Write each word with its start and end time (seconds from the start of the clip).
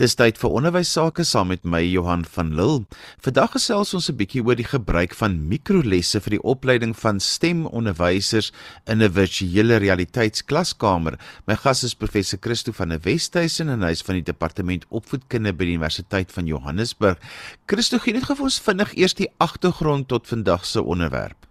Dis 0.00 0.14
tyd 0.16 0.38
vir 0.40 0.54
onderwys 0.56 0.88
sake 0.96 1.26
saam 1.28 1.50
met 1.52 1.66
my 1.68 1.82
Johan 1.84 2.22
van 2.24 2.54
Lille. 2.56 2.86
Vandag 3.20 3.50
gesels 3.52 3.90
ons 3.92 4.08
'n 4.08 4.16
bietjie 4.16 4.40
oor 4.40 4.56
die 4.56 4.64
gebruik 4.64 5.12
van 5.12 5.34
mikrolesse 5.48 6.22
vir 6.24 6.38
die 6.38 6.42
opleiding 6.52 6.94
van 6.96 7.20
stemonderwysers 7.20 8.50
in 8.86 9.02
'n 9.02 9.12
virtuele 9.12 9.76
realiteitsklaskamer. 9.76 11.18
My 11.46 11.54
gas 11.54 11.84
is 11.84 11.94
professor 11.94 12.38
Christo 12.40 12.72
van 12.72 12.88
der 12.88 13.00
Westhuizen 13.04 13.68
en 13.68 13.82
hy 13.82 13.90
is 13.90 14.02
van 14.02 14.14
die 14.14 14.24
departement 14.24 14.86
opvoedkunde 14.88 15.52
by 15.52 15.64
die 15.64 15.76
Universiteit 15.76 16.32
van 16.32 16.46
Johannesburg. 16.46 17.18
Christo, 17.66 17.98
gee 17.98 18.14
net 18.14 18.24
gou 18.24 18.40
ons 18.40 18.58
vinnig 18.58 18.96
eers 18.96 19.14
die 19.14 19.28
agtergrond 19.38 20.08
tot 20.08 20.26
vandag 20.26 20.64
se 20.64 20.82
onderwerp. 20.82 21.46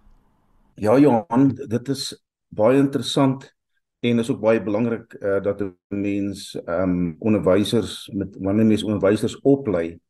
Ja 0.74 0.98
Johan, 0.98 1.54
dit 1.68 1.88
is 1.88 2.16
baie 2.48 2.78
interessant 2.78 3.54
en 4.00 4.18
is 4.18 4.30
ook 4.30 4.40
baie 4.40 4.62
belangrik 4.62 5.16
uh, 5.20 5.40
dat 5.42 5.60
'n 5.60 5.76
mens 5.88 6.54
ehm 6.64 6.90
um, 6.90 7.16
onderwysers 7.18 8.10
met 8.12 8.36
wanneer 8.40 8.66
mens 8.66 8.82
onderwysers 8.82 9.40
oplei 9.40 10.00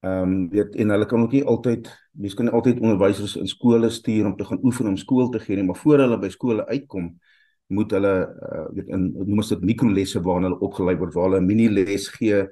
ehm 0.00 0.22
um, 0.22 0.48
weet 0.50 0.74
en 0.74 0.88
hulle 0.88 1.06
kan 1.06 1.20
ook 1.20 1.32
nie 1.32 1.44
altyd 1.44 2.08
mens 2.10 2.34
kan 2.34 2.44
nie 2.44 2.54
altyd 2.54 2.80
onderwysers 2.80 3.36
in 3.36 3.46
skole 3.48 3.90
stuur 3.90 4.26
om 4.26 4.36
te 4.36 4.44
gaan 4.44 4.58
oefen 4.62 4.86
om 4.86 4.96
skool 4.96 5.28
te 5.28 5.40
gee 5.40 5.56
nie 5.56 5.64
maar 5.64 5.76
voor 5.76 5.98
hulle 5.98 6.18
by 6.18 6.28
skole 6.28 6.66
uitkom 6.66 7.18
moet 7.66 7.90
hulle 7.90 8.14
uh, 8.52 8.66
weet 8.74 8.88
in 8.88 9.12
noem 9.12 9.38
ons 9.42 9.48
dit 9.48 9.60
mikrolesse 9.60 10.20
waarna 10.22 10.48
hulle 10.48 10.60
opgelei 10.60 10.96
word 10.96 11.14
waar 11.14 11.24
hulle 11.28 11.40
'n 11.40 11.46
mini 11.46 11.68
les 11.68 12.08
gee 12.08 12.46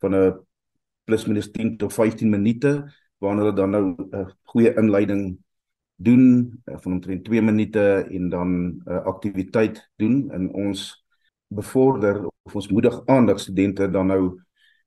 van 0.00 0.14
'n 0.14 0.32
plus 1.04 1.26
minus 1.26 1.50
10 1.50 1.76
tot 1.76 1.92
15 1.92 2.30
minute 2.30 2.84
waarna 3.18 3.42
hulle 3.42 3.56
dan 3.56 3.70
nou 3.70 3.84
'n 3.92 4.14
uh, 4.14 4.26
goeie 4.42 4.74
inleiding 4.76 5.43
doen 5.96 6.62
uh, 6.64 6.74
van 6.78 6.92
omtrent 6.92 7.24
2 7.24 7.42
minute 7.42 8.06
en 8.10 8.28
dan 8.28 8.48
'n 8.48 8.82
uh, 8.86 9.04
aktiwiteit 9.04 9.90
doen 9.96 10.30
en 10.30 10.52
ons 10.52 11.04
bevorder 11.46 12.26
of 12.42 12.54
ons 12.54 12.68
moedig 12.68 13.06
aan 13.06 13.26
dat 13.26 13.40
studente 13.40 13.90
dan 13.90 14.06
nou 14.06 14.40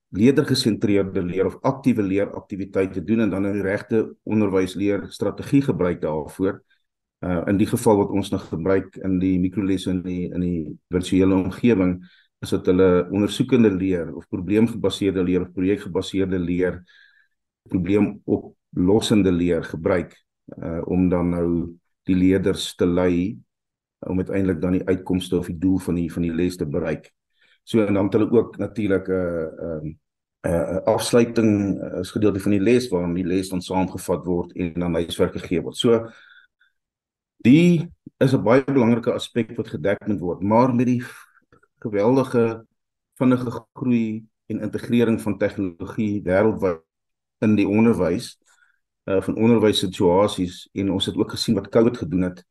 leerdergesentreerde 0.10 1.24
leer 1.24 1.46
of 1.46 1.58
aktiewe 1.62 2.02
leer 2.02 2.32
aktiwiteite 2.34 3.04
doen 3.04 3.20
en 3.20 3.30
dan 3.30 3.46
'n 3.46 3.62
regte 3.62 4.16
onderwysleer 4.24 5.06
strategie 5.10 5.62
gebruik 5.62 6.02
daarvoor. 6.02 6.64
Uh 7.20 7.42
in 7.48 7.58
die 7.58 7.68
geval 7.68 7.98
wat 7.98 8.10
ons 8.10 8.30
nou 8.30 8.42
gebruik 8.42 8.96
in 8.96 9.20
die 9.20 9.40
mikrolesse 9.40 9.90
in 9.90 10.02
die 10.02 10.34
in 10.34 10.42
die 10.42 10.78
virtuele 10.90 11.36
omgewing 11.36 12.06
is 12.40 12.50
dit 12.50 12.66
hulle 12.66 13.08
ondersoekende 13.10 13.72
leer 13.72 14.16
of 14.16 14.28
probleemgebaseerde 14.28 15.24
leer 15.24 15.42
of 15.42 15.52
projekgebaseerde 15.52 16.40
leer 16.40 16.84
probleemoplossende 17.70 19.32
leer 19.32 19.64
gebruik 19.64 20.27
uh 20.56 20.82
om 20.88 21.10
dan 21.10 21.30
nou 21.30 21.48
die 22.08 22.16
leerders 22.16 22.76
te 22.76 22.86
lei 22.88 23.38
om 24.00 24.18
uiteindelik 24.18 24.62
dan 24.62 24.78
die 24.78 24.86
uitkomste 24.88 25.38
of 25.38 25.50
die 25.52 25.58
doel 25.58 25.78
van 25.78 25.96
die 25.96 26.12
van 26.14 26.22
die 26.22 26.34
les 26.34 26.56
te 26.56 26.66
bereik. 26.66 27.12
So 27.64 27.84
en 27.84 27.94
dan 27.94 28.06
het 28.06 28.14
hulle 28.14 28.32
ook 28.32 28.58
natuurlik 28.58 29.08
'n 29.08 29.12
uh, 29.12 29.82
'n 29.82 30.00
uh, 30.48 30.52
'n 30.52 30.76
uh, 30.76 30.84
afsluiting 30.84 31.82
is 32.00 32.12
gedeelte 32.12 32.40
van 32.40 32.52
die 32.52 32.62
les 32.62 32.88
waarin 32.90 33.14
die 33.14 33.26
les 33.26 33.50
dan 33.50 33.62
saamgevat 33.62 34.26
word 34.26 34.52
en 34.56 34.74
dan 34.74 34.94
huiswerk 34.94 35.32
gegee 35.32 35.62
word. 35.62 35.76
So 35.76 36.08
die 37.38 37.92
is 38.18 38.34
'n 38.34 38.44
baie 38.44 38.64
belangrike 38.64 39.12
aspek 39.12 39.56
wat 39.58 39.68
gedek 39.68 40.08
moet 40.08 40.20
word, 40.20 40.42
maar 40.42 40.76
met 40.76 40.86
die 40.86 41.04
geweldige 41.80 42.66
vinnige 43.18 43.66
groei 43.74 44.26
en 44.46 44.62
integrering 44.62 45.22
van 45.22 45.38
tegnologie 45.38 46.22
wêreldwyd 46.24 46.82
in 47.40 47.56
die 47.56 47.68
onderwys 47.68 48.38
uh 49.08 49.22
van 49.24 49.36
onderwyssituasies 49.36 50.68
en 50.74 50.92
ons 50.92 51.06
het 51.06 51.16
ook 51.16 51.32
gesien 51.32 51.56
wat 51.56 51.70
COVID 51.72 51.98
gedoen 51.98 52.28
het. 52.28 52.44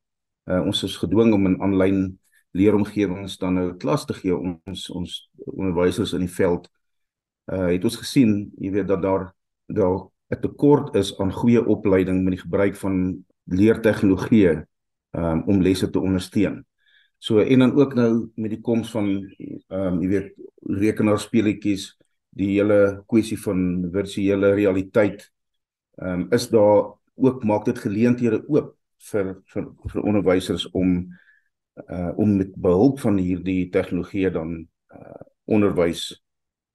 Uh 0.48 0.62
ons 0.64 0.82
is 0.82 0.96
gedwing 0.96 1.34
om 1.34 1.46
in 1.46 1.60
aanlyn 1.60 2.18
leeromgewings 2.56 3.36
dan 3.38 3.58
nou 3.58 3.74
klas 3.76 4.06
te 4.08 4.16
gee 4.16 4.36
ons 4.36 4.88
ons 4.90 5.16
onderwysers 5.44 6.14
in 6.16 6.24
die 6.24 6.32
veld. 6.32 6.68
Uh 7.52 7.68
het 7.74 7.84
ons 7.84 7.98
gesien, 8.00 8.52
jy 8.56 8.72
weet 8.72 8.88
dat 8.88 9.02
daar 9.02 9.32
daar 9.66 10.08
'n 10.30 10.40
tekort 10.40 10.94
is 10.94 11.18
aan 11.18 11.32
goeie 11.32 11.66
opleiding 11.66 12.24
met 12.24 12.32
die 12.34 12.42
gebruik 12.42 12.76
van 12.76 13.24
leertegnologie 13.44 14.64
um 15.12 15.42
om 15.47 15.62
lesse 15.62 15.91
te 15.91 16.00
ondersteun. 16.00 16.64
So 17.19 17.38
en 17.38 17.58
dan 17.58 17.72
ook 17.72 17.94
nou 17.94 18.31
met 18.34 18.50
die 18.50 18.60
koms 18.60 18.91
van 18.91 19.06
um 19.69 20.02
jy 20.02 20.08
weet 20.08 20.34
rekenaarspeletjies, 20.60 21.97
die 22.31 22.58
hele 22.58 23.02
kwessie 23.06 23.38
van 23.38 23.88
virtuele 23.92 24.54
realiteit 24.54 25.31
ehm 25.96 26.20
um, 26.20 26.26
is 26.32 26.48
daar 26.48 26.92
ook 27.16 27.44
maak 27.44 27.64
dit 27.64 27.78
geleenthede 27.78 28.42
oop 28.48 28.74
vir 29.10 29.36
vir 29.52 29.68
vir 29.92 30.02
onderwysers 30.02 30.70
om 30.70 30.98
uh 31.88 32.12
om 32.16 32.36
met 32.36 32.54
behulp 32.54 33.00
van 33.00 33.16
hierdie 33.16 33.68
tegnologie 33.68 34.30
dan 34.30 34.68
uh 34.92 35.22
onderwys 35.44 36.22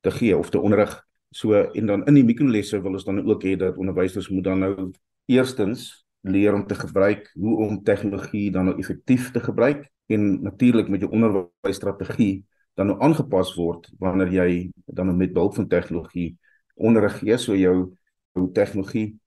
te 0.02 0.12
gee 0.12 0.38
of 0.38 0.50
te 0.50 0.60
onderrig. 0.60 0.94
So 1.30 1.54
en 1.54 1.86
dan 1.86 2.06
in 2.06 2.14
die 2.14 2.26
mikrolesse 2.26 2.82
wil 2.82 2.94
ons 2.98 3.06
dan 3.06 3.22
ook 3.26 3.44
hê 3.44 3.56
dat 3.58 3.78
onderwysers 3.78 4.30
moet 4.30 4.44
dan 4.44 4.60
nou 4.60 4.92
eerstens 5.26 6.06
leer 6.22 6.54
om 6.54 6.68
te 6.68 6.76
gebruik 6.76 7.32
hoe 7.34 7.58
om 7.58 7.84
tegnologie 7.84 8.52
dan 8.52 8.66
nou 8.66 8.78
effektief 8.78 9.32
te 9.32 9.40
gebruik 9.40 9.90
en 10.06 10.42
natuurlik 10.42 10.90
met 10.90 11.02
jou 11.02 11.12
onderwysstrategie 11.12 12.46
dan 12.74 12.92
nou 12.92 13.00
aangepas 13.02 13.56
word 13.56 13.90
wanneer 14.00 14.30
jy 14.34 14.72
dan 14.86 15.10
nou 15.10 15.18
met 15.18 15.34
behulp 15.34 15.56
van 15.56 15.68
tegnologie 15.68 16.38
onderrig 16.76 17.18
gee 17.20 17.38
so 17.38 17.56
jou 17.58 17.92
hoe 18.38 18.52
tegnologie 18.52 19.20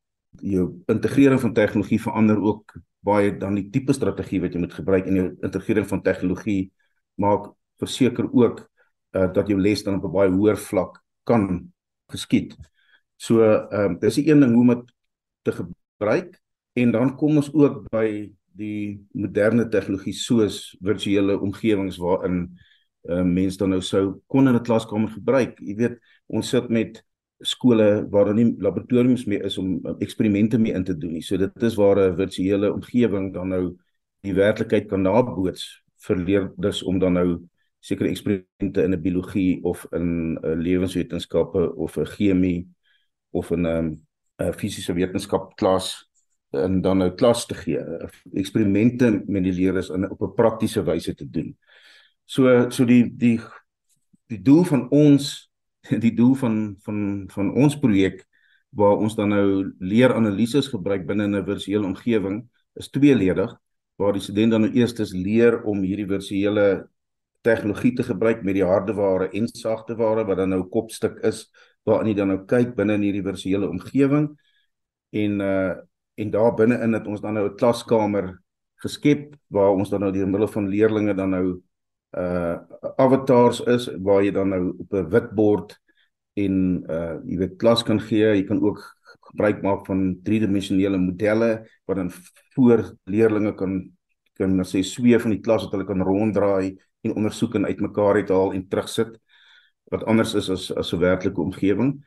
jou 0.43 0.83
integrering 0.91 1.41
van 1.41 1.53
tegnologie 1.55 2.01
verander 2.01 2.41
ook 2.41 2.77
baie 3.05 3.37
dan 3.39 3.59
die 3.59 3.69
tipe 3.71 3.93
strategie 3.93 4.41
wat 4.43 4.55
jy 4.55 4.63
moet 4.63 4.75
gebruik 4.75 5.07
in 5.07 5.19
jou 5.21 5.27
integrering 5.47 5.87
van 5.89 6.03
tegnologie 6.03 6.73
maak 7.21 7.53
verseker 7.83 8.29
ook 8.33 8.65
uh, 9.15 9.29
dat 9.33 9.49
jou 9.49 9.61
les 9.61 9.83
dan 9.85 9.99
op 10.01 10.05
'n 10.05 10.13
baie 10.13 10.31
hoër 10.31 10.57
vlak 10.57 11.03
kan 11.25 11.73
geskied. 12.11 12.57
So 13.17 13.43
ehm 13.43 13.93
uh, 13.95 13.99
dis 14.01 14.15
die 14.15 14.31
een 14.31 14.41
ding 14.41 14.55
hoe 14.55 14.63
om 14.63 14.75
dit 14.75 14.93
te 15.43 15.53
gebruik 15.53 16.41
en 16.73 16.91
dan 16.91 17.17
kom 17.17 17.37
ons 17.37 17.53
ook 17.55 17.85
by 17.91 18.33
die 18.55 19.07
moderne 19.13 19.69
tegnologie 19.69 20.15
soos 20.15 20.77
virtuele 20.83 21.39
omgewings 21.41 21.97
waarin 21.97 22.59
uh, 23.03 23.23
mense 23.23 23.59
dan 23.59 23.75
nou 23.75 23.83
sou 23.83 24.21
kon 24.27 24.49
in 24.49 24.55
'n 24.55 24.63
klaskamer 24.63 25.11
gebruik. 25.11 25.59
Jy 25.61 25.75
weet, 25.77 25.99
ons 26.27 26.49
sit 26.49 26.69
met 26.69 27.05
skole 27.45 28.07
waar 28.11 28.25
daar 28.31 28.35
nie 28.39 28.55
laboratoriums 28.59 29.25
meer 29.29 29.45
is 29.45 29.59
om 29.61 29.79
eksperimente 30.01 30.59
mee 30.59 30.75
in 30.75 30.85
te 30.85 30.97
doen 30.97 31.13
nie. 31.13 31.23
So 31.23 31.37
dit 31.37 31.63
is 31.63 31.77
waar 31.77 31.99
'n 31.99 32.17
virtuele 32.17 32.73
omgewing 32.73 33.33
dan 33.35 33.49
nou 33.49 33.77
die 34.23 34.35
werklikheid 34.35 34.89
kan 34.89 35.03
naboots 35.03 35.83
vir 36.07 36.17
leerders 36.17 36.83
om 36.83 36.99
dan 36.99 37.13
nou 37.13 37.29
sekere 37.81 38.09
eksperimente 38.09 38.83
in 38.83 38.95
'n 38.95 39.03
biologie 39.03 39.63
of 39.63 39.87
in 39.93 40.39
'n 40.43 40.61
lewenswetenskappe 40.61 41.75
of 41.77 41.99
'n 41.99 42.07
chemie 42.07 42.69
of 43.33 43.51
in 43.51 43.67
'n 43.67 44.07
'n 44.39 44.53
fisiese 44.53 44.93
wetenskap 44.93 45.57
klas 45.57 46.09
en 46.51 46.81
dan 46.81 46.99
nou 46.99 47.11
klas 47.15 47.47
te 47.47 47.55
gee, 47.55 47.81
eksperimente 48.33 49.23
met 49.27 49.43
die 49.43 49.53
leerders 49.53 49.89
in 49.91 50.11
op 50.11 50.23
'n 50.23 50.35
praktiese 50.35 50.83
wyse 50.83 51.15
te 51.15 51.31
doen. 51.31 51.57
So 52.25 52.71
so 52.71 52.85
die 52.85 53.17
die 53.17 53.41
die 54.27 54.43
doel 54.43 54.65
van 54.65 54.91
ons 54.91 55.51
die 56.05 56.15
doel 56.15 56.35
van 56.35 56.77
van 56.85 57.25
van 57.33 57.53
ons 57.55 57.79
projek 57.79 58.25
waar 58.75 58.97
ons 58.97 59.15
dan 59.15 59.29
nou 59.29 59.73
leeranalises 59.79 60.69
gebruik 60.69 61.07
binne 61.07 61.27
'n 61.29 61.45
virtuele 61.45 61.87
omgewing 61.87 62.43
is 62.75 62.91
tweeledig 62.91 63.53
waar 63.97 64.13
die 64.13 64.23
student 64.23 64.51
dan 64.51 64.61
nou 64.61 64.73
eers 64.75 65.13
leer 65.13 65.63
om 65.63 65.83
hierdie 65.83 66.09
virtuele 66.09 66.89
tegnologie 67.45 67.93
te 67.93 68.03
gebruik 68.03 68.43
met 68.43 68.55
die 68.55 68.65
hardeware 68.65 69.29
en 69.37 69.49
sagteware 69.49 70.25
wat 70.25 70.37
dan 70.37 70.55
nou 70.55 70.65
kopstuk 70.69 71.21
is 71.23 71.51
waarin 71.85 72.09
jy 72.09 72.17
dan 72.17 72.33
nou 72.33 72.41
kyk 72.49 72.75
binne 72.77 72.97
in 72.97 73.05
hierdie 73.05 73.25
virtuele 73.25 73.69
omgewing. 73.69 74.31
En 75.13 75.41
uh 75.41 75.75
en 76.15 76.31
daar 76.31 76.53
binne 76.55 76.77
in 76.79 76.93
het 76.95 77.07
ons 77.11 77.21
dan 77.21 77.35
nou 77.35 77.49
'n 77.49 77.57
klaskamer 77.59 78.39
geskep 78.79 79.35
waar 79.51 79.75
ons 79.75 79.91
dan 79.91 80.01
nou 80.01 80.13
deur 80.13 80.29
middel 80.29 80.49
van 80.49 80.69
leerlinge 80.69 81.15
dan 81.15 81.31
nou 81.31 81.63
uh 82.17 82.57
avatars 82.97 83.61
is 83.67 83.89
waar 84.03 84.23
jy 84.23 84.31
dan 84.31 84.49
nou 84.49 84.75
op 84.79 84.93
'n 84.93 85.09
wit 85.11 85.31
bord 85.35 85.79
en 86.35 86.85
uh 86.91 87.19
jy 87.25 87.39
weet 87.39 87.59
klas 87.59 87.83
kan 87.83 88.01
gee, 88.01 88.37
jy 88.37 88.45
kan 88.45 88.63
ook 88.63 88.81
gebruik 89.31 89.63
maak 89.63 89.87
van 89.87 90.19
driedimensionele 90.23 90.99
modelle 90.99 91.67
wat 91.87 91.97
dan 91.97 92.11
voor 92.55 92.97
leerders 93.05 93.55
kan 93.57 93.91
kan 94.35 94.65
sê 94.67 94.83
sweef 94.83 95.23
van 95.23 95.31
die 95.31 95.41
klas 95.41 95.63
wat 95.63 95.73
hulle 95.73 95.87
kan 95.87 96.03
ronddraai 96.03 96.77
en 97.05 97.15
ondersoek 97.15 97.55
en 97.55 97.67
uitmekaar 97.67 98.19
uithaal 98.23 98.53
en 98.53 98.69
terugsit 98.69 99.19
wat 99.93 100.05
anders 100.11 100.35
is 100.35 100.51
as 100.51 100.73
as 100.73 100.93
'n 100.93 100.99
werklike 100.99 101.41
omgewing. 101.41 102.05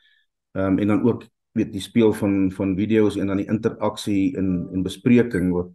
Ehm 0.54 0.66
um, 0.66 0.80
en 0.80 0.88
dan 0.88 1.04
ook 1.04 1.24
weet 1.52 1.72
die 1.72 1.82
speel 1.82 2.14
van 2.14 2.52
van 2.52 2.76
video's 2.76 3.18
en 3.18 3.28
dan 3.28 3.38
die 3.38 3.50
interaksie 3.50 4.38
en 4.38 4.70
en 4.74 4.84
bespreking 4.84 5.52
wat 5.52 5.70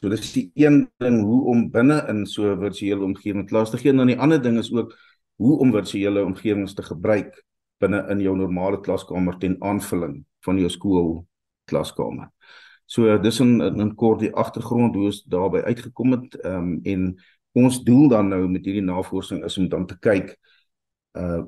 So 0.00 0.08
dis 0.08 0.32
die 0.32 0.50
een 0.56 0.86
ding 0.98 1.20
hoe 1.22 1.42
om 1.52 1.66
binne 1.70 2.00
in 2.08 2.24
so 2.26 2.52
'n 2.52 2.60
virtuele 2.60 3.04
omgewing 3.04 3.46
klas 3.48 3.70
te 3.70 3.78
gee 3.78 3.90
en 3.90 3.96
dan 3.96 4.06
die 4.06 4.18
ander 4.18 4.42
ding 4.42 4.58
is 4.58 4.72
ook 4.72 4.96
hoe 5.36 5.58
om 5.58 5.72
virtuele 5.72 6.24
omgewings 6.24 6.74
te 6.74 6.82
gebruik 6.82 7.44
binne 7.78 8.06
in 8.08 8.20
jou 8.20 8.36
normale 8.36 8.80
klaskamer 8.80 9.38
ten 9.38 9.56
aanvulling 9.60 10.24
van 10.44 10.58
jou 10.58 10.68
skool 10.68 11.26
klaskamer. 11.64 12.30
So 12.86 13.18
dis 13.18 13.40
'n 13.40 13.60
in 13.60 13.94
kort 13.94 14.20
die 14.20 14.32
agtergrond 14.32 14.94
hoe 14.94 15.04
ons 15.04 15.24
daarby 15.24 15.58
uitgekom 15.58 16.12
het 16.12 16.44
um, 16.44 16.80
en 16.84 17.16
ons 17.52 17.82
doel 17.84 18.08
dan 18.08 18.28
nou 18.28 18.48
met 18.48 18.64
hierdie 18.64 18.82
navorsing 18.82 19.44
is 19.44 19.58
om 19.58 19.68
dan 19.68 19.86
te 19.86 19.98
kyk 19.98 20.36
uh 21.14 21.44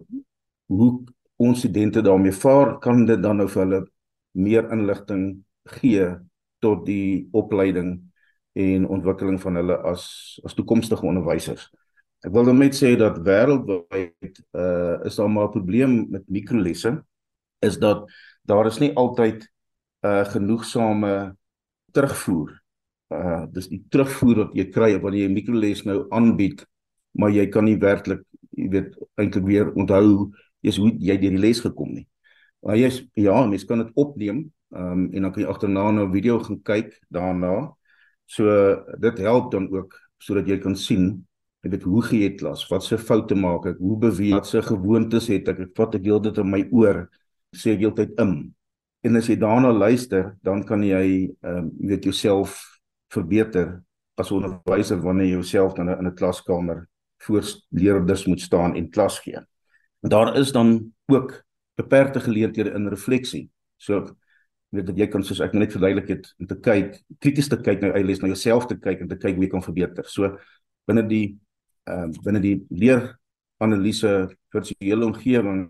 hoe 0.66 1.04
ons 1.36 1.58
studente 1.58 2.02
daarmee 2.02 2.32
vaar, 2.32 2.78
kan 2.78 3.06
dit 3.06 3.22
dan 3.22 3.36
nou 3.36 3.48
vir 3.48 3.62
hulle 3.62 3.80
meer 4.30 4.70
inligting 4.72 5.44
gee 5.64 6.06
tot 6.60 6.86
die 6.86 7.28
opleiding 7.32 8.11
en 8.52 8.88
ontwikkeling 8.88 9.40
van 9.40 9.56
hulle 9.60 9.76
as 9.88 10.40
as 10.44 10.54
toekomstige 10.54 11.06
onderwysers. 11.06 11.70
Ek 12.22 12.32
wil 12.32 12.52
net 12.54 12.76
sê 12.78 12.92
dat 12.96 13.18
wêreldwyd 13.18 14.42
uh 14.54 15.02
is 15.08 15.16
daar 15.16 15.30
maar 15.30 15.48
'n 15.48 15.56
probleem 15.56 16.06
met 16.10 16.28
mikrolesse 16.28 17.02
is 17.60 17.78
dat 17.78 18.10
daar 18.42 18.66
is 18.66 18.78
nie 18.78 18.92
altyd 18.94 19.48
uh 20.02 20.24
genoegsame 20.24 21.36
terugvoer. 21.92 22.62
Uh 23.10 23.46
dis 23.50 23.68
die 23.68 23.82
terugvoer 23.88 24.36
wat 24.36 24.54
jy 24.54 24.68
kry 24.70 25.00
wanneer 25.00 25.22
jy 25.22 25.28
'n 25.28 25.34
mikroles 25.34 25.84
nou 25.84 26.06
aanbied, 26.10 26.66
maar 27.12 27.30
jy 27.30 27.46
kan 27.48 27.64
nie 27.64 27.78
werklik, 27.78 28.22
jy 28.50 28.68
weet, 28.68 28.96
eintlik 29.16 29.44
weer 29.44 29.72
onthou 29.74 30.32
jy's 30.60 30.76
hoe 30.76 30.92
jy 30.98 31.16
deur 31.18 31.30
die 31.36 31.38
les 31.38 31.60
gekom 31.60 31.94
nie. 31.94 32.06
Maar 32.62 32.76
jy's 32.76 33.02
ja, 33.14 33.46
mens 33.46 33.64
kan 33.64 33.78
dit 33.78 33.90
opneem, 33.94 34.52
um 34.70 35.10
en 35.12 35.22
dan 35.22 35.32
kan 35.32 35.42
jy 35.42 35.48
agterna 35.48 35.90
na 35.90 36.04
'n 36.04 36.12
video 36.12 36.38
gaan 36.38 36.62
kyk 36.62 36.98
daarna. 37.10 37.74
So 38.32 38.48
dit 39.02 39.20
help 39.26 39.50
dan 39.52 39.68
ook 39.72 39.98
sodat 40.22 40.48
jy 40.48 40.58
kan 40.62 40.76
sien 40.78 41.26
Ek 41.62 41.70
weet 41.70 41.84
hoe 41.86 42.00
gee 42.02 42.24
jy 42.24 42.32
klas? 42.40 42.64
Wat 42.66 42.82
se 42.82 42.96
foute 42.98 43.36
maak 43.38 43.68
ek? 43.70 43.76
Hoe 43.78 43.94
beweeg? 44.02 44.34
Wat 44.34 44.48
se 44.50 44.62
gewoontes 44.66 45.28
het 45.30 45.46
ek? 45.52 45.60
Ek 45.68 45.76
vat 45.78 45.94
ek 45.94 46.08
dit 46.24 46.40
in 46.42 46.50
my 46.50 46.62
oor. 46.74 47.04
Sê 47.54 47.76
ek 47.76 47.84
heeltyd 47.84 48.18
in. 48.18 48.32
En 49.06 49.18
as 49.18 49.28
jy 49.30 49.36
daarna 49.38 49.70
luister, 49.70 50.32
dan 50.42 50.64
kan 50.66 50.82
jy 50.82 51.30
ehm 51.42 51.58
um, 51.60 51.70
jy 51.78 51.92
weet 51.92 52.08
jouself 52.10 52.58
verbeter 53.14 53.78
as 54.18 54.32
onderwyser 54.34 54.98
wanneer 55.02 55.28
jy 55.28 55.38
jouself 55.38 55.74
dan 55.78 55.88
in 55.88 56.06
'n 56.06 56.16
klaskamer 56.18 56.86
voor 57.22 57.46
leerders 57.70 58.26
moet 58.26 58.40
staan 58.40 58.74
en 58.74 58.90
klas 58.90 59.20
gee. 59.22 59.38
En 60.02 60.08
daar 60.10 60.36
is 60.36 60.52
dan 60.52 60.92
ook 61.06 61.44
beperkte 61.76 62.20
geleenthede 62.20 62.74
in 62.74 62.88
refleksie. 62.88 63.50
So 63.78 64.16
weet 64.72 64.88
dat 64.88 64.98
jy 64.98 65.06
kan 65.12 65.24
soos 65.26 65.42
ek 65.44 65.54
net 65.58 65.74
verduidelik 65.74 66.08
het 66.14 66.28
om 66.40 66.48
te 66.48 66.56
kyk, 66.64 66.96
krities 67.20 67.50
te 67.52 67.58
kyk 67.60 67.82
na 67.82 67.90
jou 67.90 67.98
eie 67.98 68.06
les, 68.08 68.22
na 68.22 68.30
jouself 68.32 68.66
te 68.70 68.78
kyk 68.80 69.04
en 69.04 69.10
te 69.10 69.18
kyk 69.20 69.36
hoe 69.36 69.44
jy 69.44 69.50
kan 69.52 69.64
verbeter. 69.64 70.08
So 70.08 70.32
binne 70.88 71.04
die 71.08 71.26
ehm 71.90 72.12
uh, 72.12 72.22
binne 72.24 72.40
die 72.42 72.56
leeranalise 72.70 74.12
virtuele 74.54 75.08
omgewing 75.08 75.64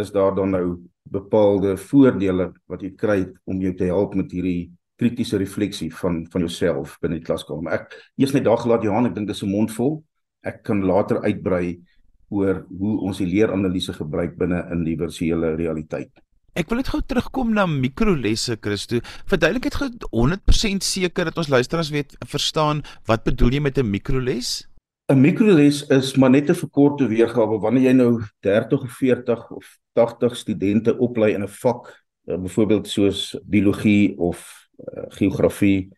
is 0.00 0.10
daar 0.12 0.34
dan 0.34 0.50
nou 0.50 0.66
bepaalde 1.02 1.76
voordele 1.76 2.52
wat 2.70 2.82
jy 2.82 2.92
kry 2.98 3.18
om 3.44 3.60
jou 3.62 3.72
te 3.76 3.88
help 3.90 4.16
met 4.18 4.32
hierdie 4.32 4.72
kritiese 5.00 5.38
refleksie 5.40 5.90
van 5.94 6.22
van 6.32 6.44
jouself 6.46 6.98
binne 7.02 7.20
die 7.20 7.26
klaskamer. 7.26 7.72
Ek 7.80 7.96
eers 8.20 8.34
net 8.36 8.44
daar 8.44 8.60
gelaat 8.60 8.84
Johan, 8.84 9.08
ek 9.08 9.16
dink 9.16 9.28
dis 9.28 9.42
'n 9.42 9.50
mond 9.50 9.72
vol. 9.72 10.02
Ek 10.42 10.62
kan 10.62 10.82
later 10.82 11.22
uitbrei 11.22 11.80
oor 12.28 12.64
hoe 12.68 12.98
ons 13.00 13.18
die 13.18 13.28
leeranalise 13.28 13.92
gebruik 13.92 14.36
binne 14.36 14.66
in 14.72 14.84
die 14.84 14.96
virtuele 14.96 15.54
realiteit. 15.56 16.10
Ek 16.52 16.68
wil 16.68 16.82
net 16.82 16.90
gou 16.92 16.98
terugkom 17.00 17.54
na 17.56 17.62
mikrolesse 17.64 18.58
Christo. 18.60 18.98
Verduidelik 19.30 19.70
dit 19.70 19.76
gou 19.80 19.86
100% 20.12 20.84
seker 20.84 21.30
dat 21.30 21.38
ons 21.40 21.48
luisteraars 21.48 21.88
weet 21.94 22.12
verstaan 22.28 22.82
wat 23.08 23.24
bedoel 23.24 23.56
jy 23.56 23.60
met 23.64 23.78
'n 23.78 23.88
mikroles? 23.88 24.68
'n 25.08 25.20
Mikroles 25.20 25.88
is 25.88 26.16
maar 26.16 26.30
net 26.30 26.50
'n 26.50 26.54
verkorte 26.54 27.08
weergawe 27.08 27.58
wanneer 27.58 27.82
jy 27.82 27.92
nou 27.92 28.22
30 28.40 28.82
of 28.82 28.92
40 28.92 29.50
of 29.50 29.78
80 29.94 30.36
studente 30.36 30.98
oplei 30.98 31.32
in 31.32 31.42
'n 31.42 31.48
vak, 31.48 31.88
uh, 32.28 32.36
byvoorbeeld 32.36 32.88
soos 32.88 33.36
biologie 33.44 34.18
of 34.18 34.68
uh, 34.78 35.04
geografie 35.08 35.88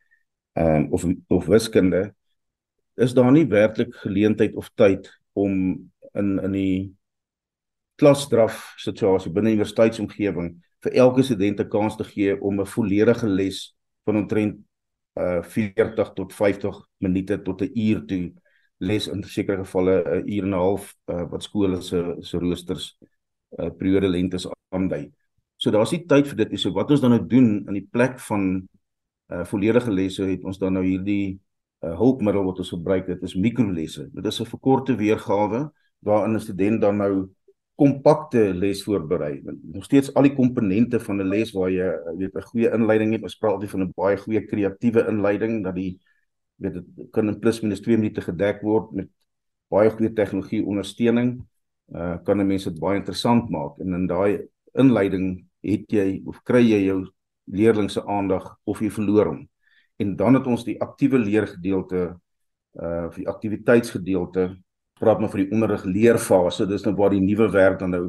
um, 0.55 0.87
of 0.93 1.05
of 1.29 1.47
wiskunde, 1.47 2.15
is 2.95 3.13
daar 3.13 3.33
nie 3.33 3.47
werklik 3.47 3.95
geleentheid 3.95 4.55
of 4.55 4.71
tyd 4.75 5.11
om 5.33 5.91
in 6.15 6.39
in 6.43 6.53
die 6.53 6.95
klasdraf 8.01 8.75
situasie 8.77 9.33
binne 9.33 9.53
universiteitsomgewing 9.55 10.55
vir 10.85 10.97
elke 11.05 11.23
student 11.23 11.61
'n 11.61 11.69
kans 11.69 11.97
te 11.97 12.05
gee 12.05 12.41
om 12.41 12.61
'n 12.61 12.67
volledige 12.67 13.27
les 13.27 13.77
van 14.05 14.17
omtrent 14.17 14.57
uh 15.17 15.43
40 15.43 16.13
tot 16.15 16.33
50 16.33 16.89
minute 16.99 17.43
tot 17.43 17.63
'n 17.63 17.71
uur 17.75 18.07
toe 18.07 18.33
les 18.79 19.09
in 19.09 19.23
sekere 19.23 19.65
gevalle 19.65 20.23
'n 20.23 20.29
uur 20.29 20.43
en 20.43 20.51
'n 20.51 20.53
half 20.53 20.97
uh, 21.07 21.25
wat 21.31 21.43
skole 21.43 21.83
se 21.83 22.17
se 22.21 22.39
roosters 22.39 22.99
uh, 23.59 23.71
periode 23.71 24.09
lengtes 24.09 24.49
aandui. 24.71 25.13
So 25.57 25.71
daar's 25.71 25.93
nie 25.93 26.05
tyd 26.07 26.27
vir 26.29 26.37
dit 26.37 26.51
nie. 26.51 26.59
So 26.59 26.73
wat 26.73 26.91
ons 26.91 27.01
dan 27.01 27.11
nou 27.11 27.27
doen 27.27 27.65
in 27.69 27.75
die 27.75 27.89
plek 27.91 28.19
van 28.21 28.69
uh 29.33 29.45
volledige 29.45 29.91
lesse 29.91 30.25
het 30.25 30.45
ons 30.45 30.59
dan 30.59 30.73
nou 30.73 30.85
hierdie 30.85 31.41
uh, 31.85 31.97
hulpmiddel 31.97 32.45
wat 32.45 32.59
ons 32.59 32.75
gebruik 32.75 33.07
het 33.09 33.23
is 33.23 33.35
mikrolesse. 33.35 34.11
Dit 34.13 34.27
is 34.27 34.41
'n 34.41 34.45
verkorte 34.45 34.97
weergawe 34.97 35.71
waarin 36.01 36.35
'n 36.35 36.41
student 36.41 36.81
dan 36.81 36.97
nou 36.97 37.31
kompakte 37.75 38.55
les 38.55 38.83
voorberei. 38.87 39.43
Nog 39.45 39.85
steeds 39.85 40.13
al 40.15 40.23
die 40.23 40.35
komponente 40.35 41.01
van 41.01 41.21
'n 41.21 41.29
les 41.29 41.53
waar 41.53 41.71
jy 41.71 41.91
weet 42.19 42.35
'n 42.37 42.49
goeie 42.51 42.71
inleiding 42.73 43.13
het. 43.13 43.23
Ons 43.23 43.37
praat 43.37 43.53
altyd 43.53 43.71
van 43.71 43.83
'n 43.83 43.93
baie 43.97 44.17
goeie 44.17 44.45
kreatiewe 44.47 45.07
inleiding 45.09 45.65
dat 45.65 45.75
die 45.75 45.99
weet 46.57 46.73
dit 46.73 47.11
kan 47.11 47.29
in 47.29 47.39
plus 47.39 47.61
minus 47.61 47.81
2 47.81 47.97
minute 47.99 48.21
gedek 48.21 48.63
word 48.63 48.93
met 48.93 49.11
baie 49.73 49.91
goeie 49.91 50.13
tegnologie 50.13 50.63
ondersteuning 50.65 51.39
uh 51.95 52.17
kan 52.25 52.41
'n 52.41 52.47
mens 52.47 52.65
dit 52.65 52.79
baie 52.81 52.99
interessant 52.99 53.51
maak 53.51 53.79
en 53.81 53.95
in 53.95 54.07
daai 54.07 54.47
inleiding 54.73 55.47
het 55.63 55.91
jy 55.91 56.23
of 56.27 56.43
kry 56.43 56.63
jy 56.63 56.85
jou 56.87 57.01
leerling 57.45 57.91
se 57.91 58.01
aandag 58.07 58.57
of 58.65 58.81
jy 58.81 58.91
verloor 58.91 59.27
hom 59.27 59.49
en 59.99 60.17
dan 60.17 60.35
het 60.35 60.47
ons 60.47 60.65
die 60.65 60.81
aktiewe 60.81 61.19
leergedeelte 61.19 62.17
uh 62.75 63.11
vir 63.11 63.29
aktiwiteitsgedeelte 63.29 64.57
praat 65.01 65.21
maar 65.21 65.31
vir 65.31 65.45
die 65.45 65.53
onderrig 65.53 65.85
leerfase 65.85 66.67
dis 66.67 66.85
nou 66.85 66.95
waar 66.95 67.11
die 67.11 67.21
nuwe 67.21 67.51
werk 67.51 67.79
dan 67.79 67.91
nou 67.91 68.05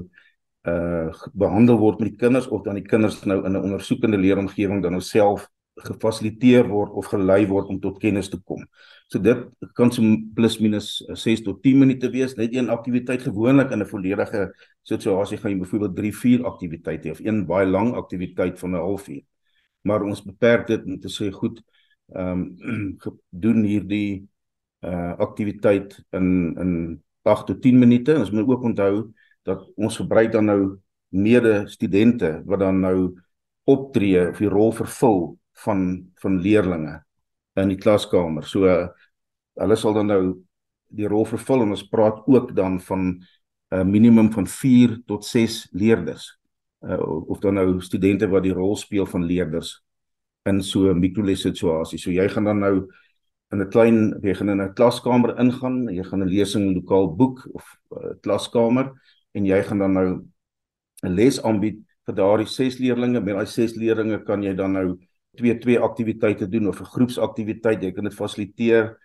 uh 0.66 1.14
behandel 1.34 1.78
word 1.78 2.00
met 2.00 2.12
die 2.12 2.18
kinders 2.18 2.48
of 2.48 2.64
dan 2.66 2.80
die 2.80 2.86
kinders 2.86 3.24
nou 3.26 3.46
in 3.46 3.54
'n 3.54 3.64
ondersoekende 3.64 4.18
leeromgewing 4.18 4.82
dan 4.82 4.92
nou 4.92 5.02
self 5.02 5.50
gefasiliteer 5.84 6.68
word 6.68 6.92
of 6.96 7.10
gelei 7.12 7.46
word 7.48 7.68
om 7.68 7.80
tot 7.84 8.00
kennis 8.00 8.30
te 8.32 8.38
kom. 8.40 8.64
So 9.12 9.20
dit 9.20 9.42
kan 9.76 9.92
so 9.92 10.02
plus 10.36 10.60
minus 10.60 11.04
6 11.14 11.44
tot 11.44 11.62
10 11.64 11.80
minute 11.80 12.10
wees, 12.14 12.36
net 12.40 12.56
een 12.56 12.70
aktiwiteit 12.70 13.22
gewoonlik 13.22 13.72
in 13.72 13.82
'n 13.82 13.86
volledige 13.86 14.54
situasie 14.84 15.38
gaan 15.38 15.52
jy 15.52 15.60
byvoorbeeld 15.60 15.96
3, 15.96 16.14
4 16.14 16.46
aktiwiteite 16.46 17.08
hê 17.08 17.12
of 17.12 17.20
een 17.20 17.46
baie 17.46 17.68
lang 17.68 17.94
aktiwiteit 17.94 18.60
van 18.60 18.72
'n 18.72 18.80
halfuur. 18.80 19.24
Maar 19.82 20.04
ons 20.04 20.24
beperk 20.24 20.68
dit 20.68 20.86
om 20.86 21.00
te 21.00 21.10
sê 21.10 21.32
goed, 21.32 21.62
ehm 22.14 22.42
um, 22.70 22.98
doen 23.30 23.64
hierdie 23.64 24.28
uh 24.86 25.14
aktiwiteit 25.18 25.98
in 26.12 26.56
in 26.62 26.72
8 27.26 27.46
tot 27.46 27.62
10 27.62 27.80
minute. 27.80 28.18
Ons 28.18 28.32
moet 28.32 28.48
ook 28.48 28.64
onthou 28.64 29.12
dat 29.44 29.66
ons 29.76 29.98
gebruik 29.98 30.32
dan 30.32 30.46
nou 30.46 30.78
mede 31.10 31.68
studente 31.68 32.42
wat 32.46 32.60
dan 32.60 32.80
nou 32.80 33.16
optree 33.66 34.30
of 34.30 34.38
die 34.38 34.50
rol 34.50 34.72
vervul 34.72 35.38
van 35.66 36.06
van 36.22 36.42
leerlinge 36.42 37.00
in 37.56 37.72
die 37.72 37.80
klaskamer. 37.80 38.46
So 38.46 38.68
hulle 39.56 39.78
sal 39.80 39.96
dan 39.96 40.12
nou 40.12 40.22
die 40.96 41.08
rol 41.10 41.26
vervul 41.26 41.64
en 41.64 41.74
ons 41.76 41.88
praat 41.90 42.22
ook 42.28 42.54
dan 42.56 42.80
van 42.80 43.02
'n 43.06 43.22
uh, 43.76 43.84
minimum 43.84 44.32
van 44.32 44.48
4 44.48 45.02
tot 45.06 45.26
6 45.26 45.68
leerders. 45.72 46.38
Uh, 46.82 47.28
of 47.28 47.40
dan 47.40 47.54
nou 47.54 47.82
studente 47.82 48.28
wat 48.28 48.44
die 48.44 48.54
rol 48.54 48.76
speel 48.76 49.06
van 49.06 49.24
leerders 49.24 49.82
in 50.46 50.62
so 50.62 50.92
'n 50.92 51.00
mikroles 51.00 51.42
situasie. 51.42 51.98
So 51.98 52.12
jy 52.12 52.30
gaan 52.30 52.44
dan 52.44 52.60
nou 52.60 52.88
in 53.52 53.62
'n 53.62 53.70
klein 53.70 53.98
jy 54.24 54.34
gaan 54.34 54.50
in 54.50 54.62
'n 54.62 54.74
klaskamer 54.74 55.38
ingaan, 55.40 55.88
jy 55.88 56.04
gaan 56.04 56.24
'n 56.24 56.30
lesing 56.30 56.76
lokaal 56.76 57.16
boek 57.16 57.48
of 57.54 57.66
'n 57.92 57.98
uh, 57.98 58.14
klaskamer 58.22 58.92
en 59.34 59.46
jy 59.46 59.62
gaan 59.64 59.80
dan 59.80 59.94
nou 59.94 60.10
'n 61.04 61.16
les 61.16 61.42
aanbied 61.44 61.80
vir 62.06 62.16
daardie 62.16 62.48
6 62.48 62.80
leerdlinge. 62.80 63.22
Met 63.22 63.36
daai 63.36 63.46
6 63.46 63.76
leerdlinge 63.76 64.24
kan 64.26 64.44
jy 64.44 64.54
dan 64.56 64.74
nou 64.74 64.98
twee 65.38 65.58
twee 65.60 65.80
aktiwiteite 65.80 66.48
doen 66.50 66.68
of 66.68 66.80
'n 66.80 66.92
groepsaktiwiteit, 66.96 67.82
jy 67.84 67.92
kan 67.92 68.04
dit 68.04 68.14
fasiliteer 68.14 68.98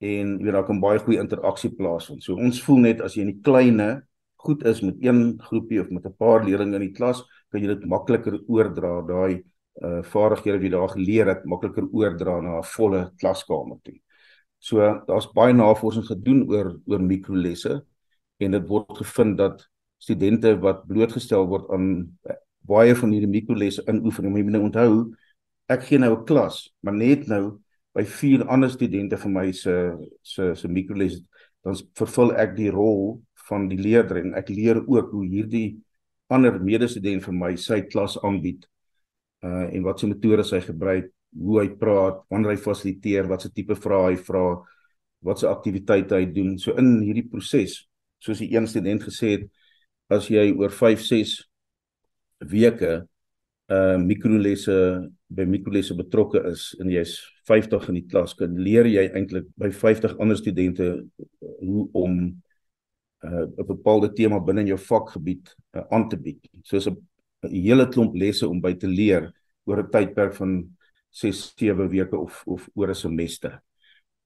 en 0.00 0.38
jy 0.38 0.44
weet 0.44 0.52
daar 0.52 0.66
kan 0.66 0.80
baie 0.80 0.98
goeie 0.98 1.20
interaksie 1.20 1.70
plaasvind. 1.70 2.22
So 2.22 2.36
ons 2.36 2.62
voel 2.62 2.78
net 2.78 3.00
as 3.00 3.14
jy 3.14 3.22
in 3.22 3.32
die 3.32 3.42
kleinste 3.42 4.02
goed 4.36 4.64
is 4.64 4.82
met 4.82 4.96
een 5.00 5.38
groepie 5.42 5.80
of 5.80 5.90
met 5.90 6.04
'n 6.06 6.14
paar 6.18 6.44
leerders 6.44 6.74
in 6.74 6.80
die 6.80 6.92
klas, 6.92 7.24
kan 7.50 7.60
jy 7.60 7.66
dit 7.66 7.84
makliker 7.86 8.40
oordra 8.48 9.02
daai 9.02 9.42
uh 9.84 10.02
vaardighede 10.02 10.56
wat 10.56 10.64
jy 10.64 10.70
daar 10.70 10.88
geleer 10.94 11.26
het, 11.26 11.44
makliker 11.44 11.86
oordra 11.92 12.40
na 12.40 12.58
'n 12.58 12.68
volle 12.76 13.12
klaskamer 13.18 13.78
toe. 13.82 13.98
So 14.58 14.78
daar's 15.06 15.28
baie 15.32 15.52
navorsing 15.52 16.06
gedoen 16.06 16.48
oor 16.48 16.80
oor 16.86 17.00
mikrolesse 17.00 17.84
en 18.38 18.50
dit 18.50 18.68
word 18.68 18.98
gevind 18.98 19.38
dat 19.38 19.68
studente 19.98 20.58
wat 20.60 20.86
blootgestel 20.86 21.46
word 21.46 21.70
aan 21.70 22.18
baie 22.60 22.94
van 22.94 23.10
hierdie 23.10 23.30
mikrolesse 23.30 23.84
inoefening, 23.86 24.32
moet 24.32 24.40
jy 24.40 24.44
moet 24.50 24.60
onthou 24.60 25.14
ek 25.68 25.82
gee 25.82 25.98
nou 25.98 26.12
'n 26.16 26.24
klas, 26.24 26.74
maar 26.80 26.94
net 26.94 27.26
nou 27.28 27.58
by 27.96 28.04
vier 28.04 28.44
ander 28.52 28.70
studente 28.70 29.16
van 29.16 29.32
my 29.32 29.52
se 29.52 29.72
se 30.22 30.54
se 30.54 30.68
mikroles 30.68 31.22
dan 31.64 31.76
vervul 31.98 32.32
ek 32.36 32.54
die 32.56 32.70
rol 32.70 33.22
van 33.48 33.68
die 33.68 33.78
leerder 33.80 34.20
en 34.20 34.34
ek 34.38 34.48
leer 34.52 34.82
ook 34.84 35.10
hoe 35.14 35.24
hierdie 35.26 35.78
ander 36.28 36.58
medestudent 36.60 37.24
vir 37.24 37.34
my 37.34 37.52
sy 37.56 37.80
klas 37.88 38.18
aanbied 38.22 38.66
uh 39.46 39.66
en 39.70 39.84
wat 39.86 40.00
se 40.00 40.08
metodes 40.10 40.52
hy 40.54 40.60
gebruik, 40.64 41.10
hoe 41.36 41.60
hy 41.60 41.68
praat, 41.80 42.22
wanneer 42.32 42.54
hy 42.54 42.60
fasiliteer, 42.60 43.28
wat 43.30 43.44
se 43.44 43.52
tipe 43.54 43.76
vrae 43.78 44.12
hy 44.12 44.16
vra, 44.28 44.46
wat 45.26 45.42
se 45.42 45.48
aktiwiteite 45.50 46.16
hy 46.16 46.26
doen. 46.32 46.54
So 46.58 46.76
in 46.80 46.96
hierdie 47.04 47.26
proses, 47.30 47.82
soos 48.22 48.40
die 48.42 48.52
een 48.54 48.68
student 48.70 49.04
gesê 49.04 49.36
het, 49.36 49.46
as 50.12 50.30
jy 50.30 50.48
oor 50.54 50.72
5, 50.74 51.04
6 51.04 51.36
weke 52.52 53.04
uh 53.66 53.96
mikrolesse 53.98 54.74
by 55.26 55.42
mikrolesse 55.50 55.96
betrokke 55.98 56.38
is 56.52 56.68
en 56.78 56.90
jy's 56.92 57.16
50 57.50 57.88
in 57.90 57.96
die 57.98 58.06
klas 58.06 58.34
kan 58.38 58.52
leer 58.54 58.86
jy 58.86 59.08
eintlik 59.08 59.48
by 59.58 59.72
50 59.74 60.14
ander 60.22 60.38
studente 60.38 60.86
hoe 61.40 61.86
om 61.98 62.20
uh, 63.24 63.46
'n 63.46 63.66
bepaalde 63.66 64.12
tema 64.14 64.38
binne 64.38 64.62
in 64.62 64.72
jou 64.74 64.78
vakgebied 64.78 65.50
uh, 65.74 65.82
aan 65.90 66.08
te 66.08 66.16
bied. 66.16 66.46
Soos 66.62 66.86
'n 66.86 66.96
hele 67.50 67.88
klomp 67.88 68.14
lesse 68.14 68.48
om 68.48 68.60
by 68.60 68.74
te 68.74 68.86
leer 68.86 69.32
oor 69.66 69.82
'n 69.82 69.90
tydperk 69.90 70.34
van 70.34 70.76
6, 71.10 71.52
7 71.56 71.88
weke 71.88 72.16
of 72.16 72.42
of 72.46 72.68
oor 72.74 72.88
'n 72.88 72.94
semester. 72.94 73.62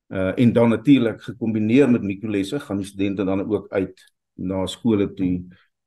Uh 0.08 0.32
en 0.38 0.52
dan 0.52 0.68
natuurlik 0.68 1.22
gekombineer 1.22 1.90
met 1.90 2.02
mikrolesse 2.02 2.60
gaan 2.60 2.76
die 2.76 2.86
studente 2.86 3.24
dan 3.24 3.46
ook 3.46 3.72
uit 3.72 4.12
na 4.34 4.66
skole 4.66 5.12
toe 5.14 5.44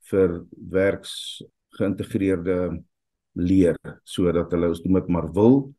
vir 0.09 0.45
werks 0.69 1.43
geïntegreerde 1.77 2.83
leer 3.33 3.77
sodat 4.03 4.51
hulle 4.51 4.69
ons 4.69 4.83
noem 4.83 4.99
dit 5.01 5.07
maar 5.07 5.31
wil 5.33 5.73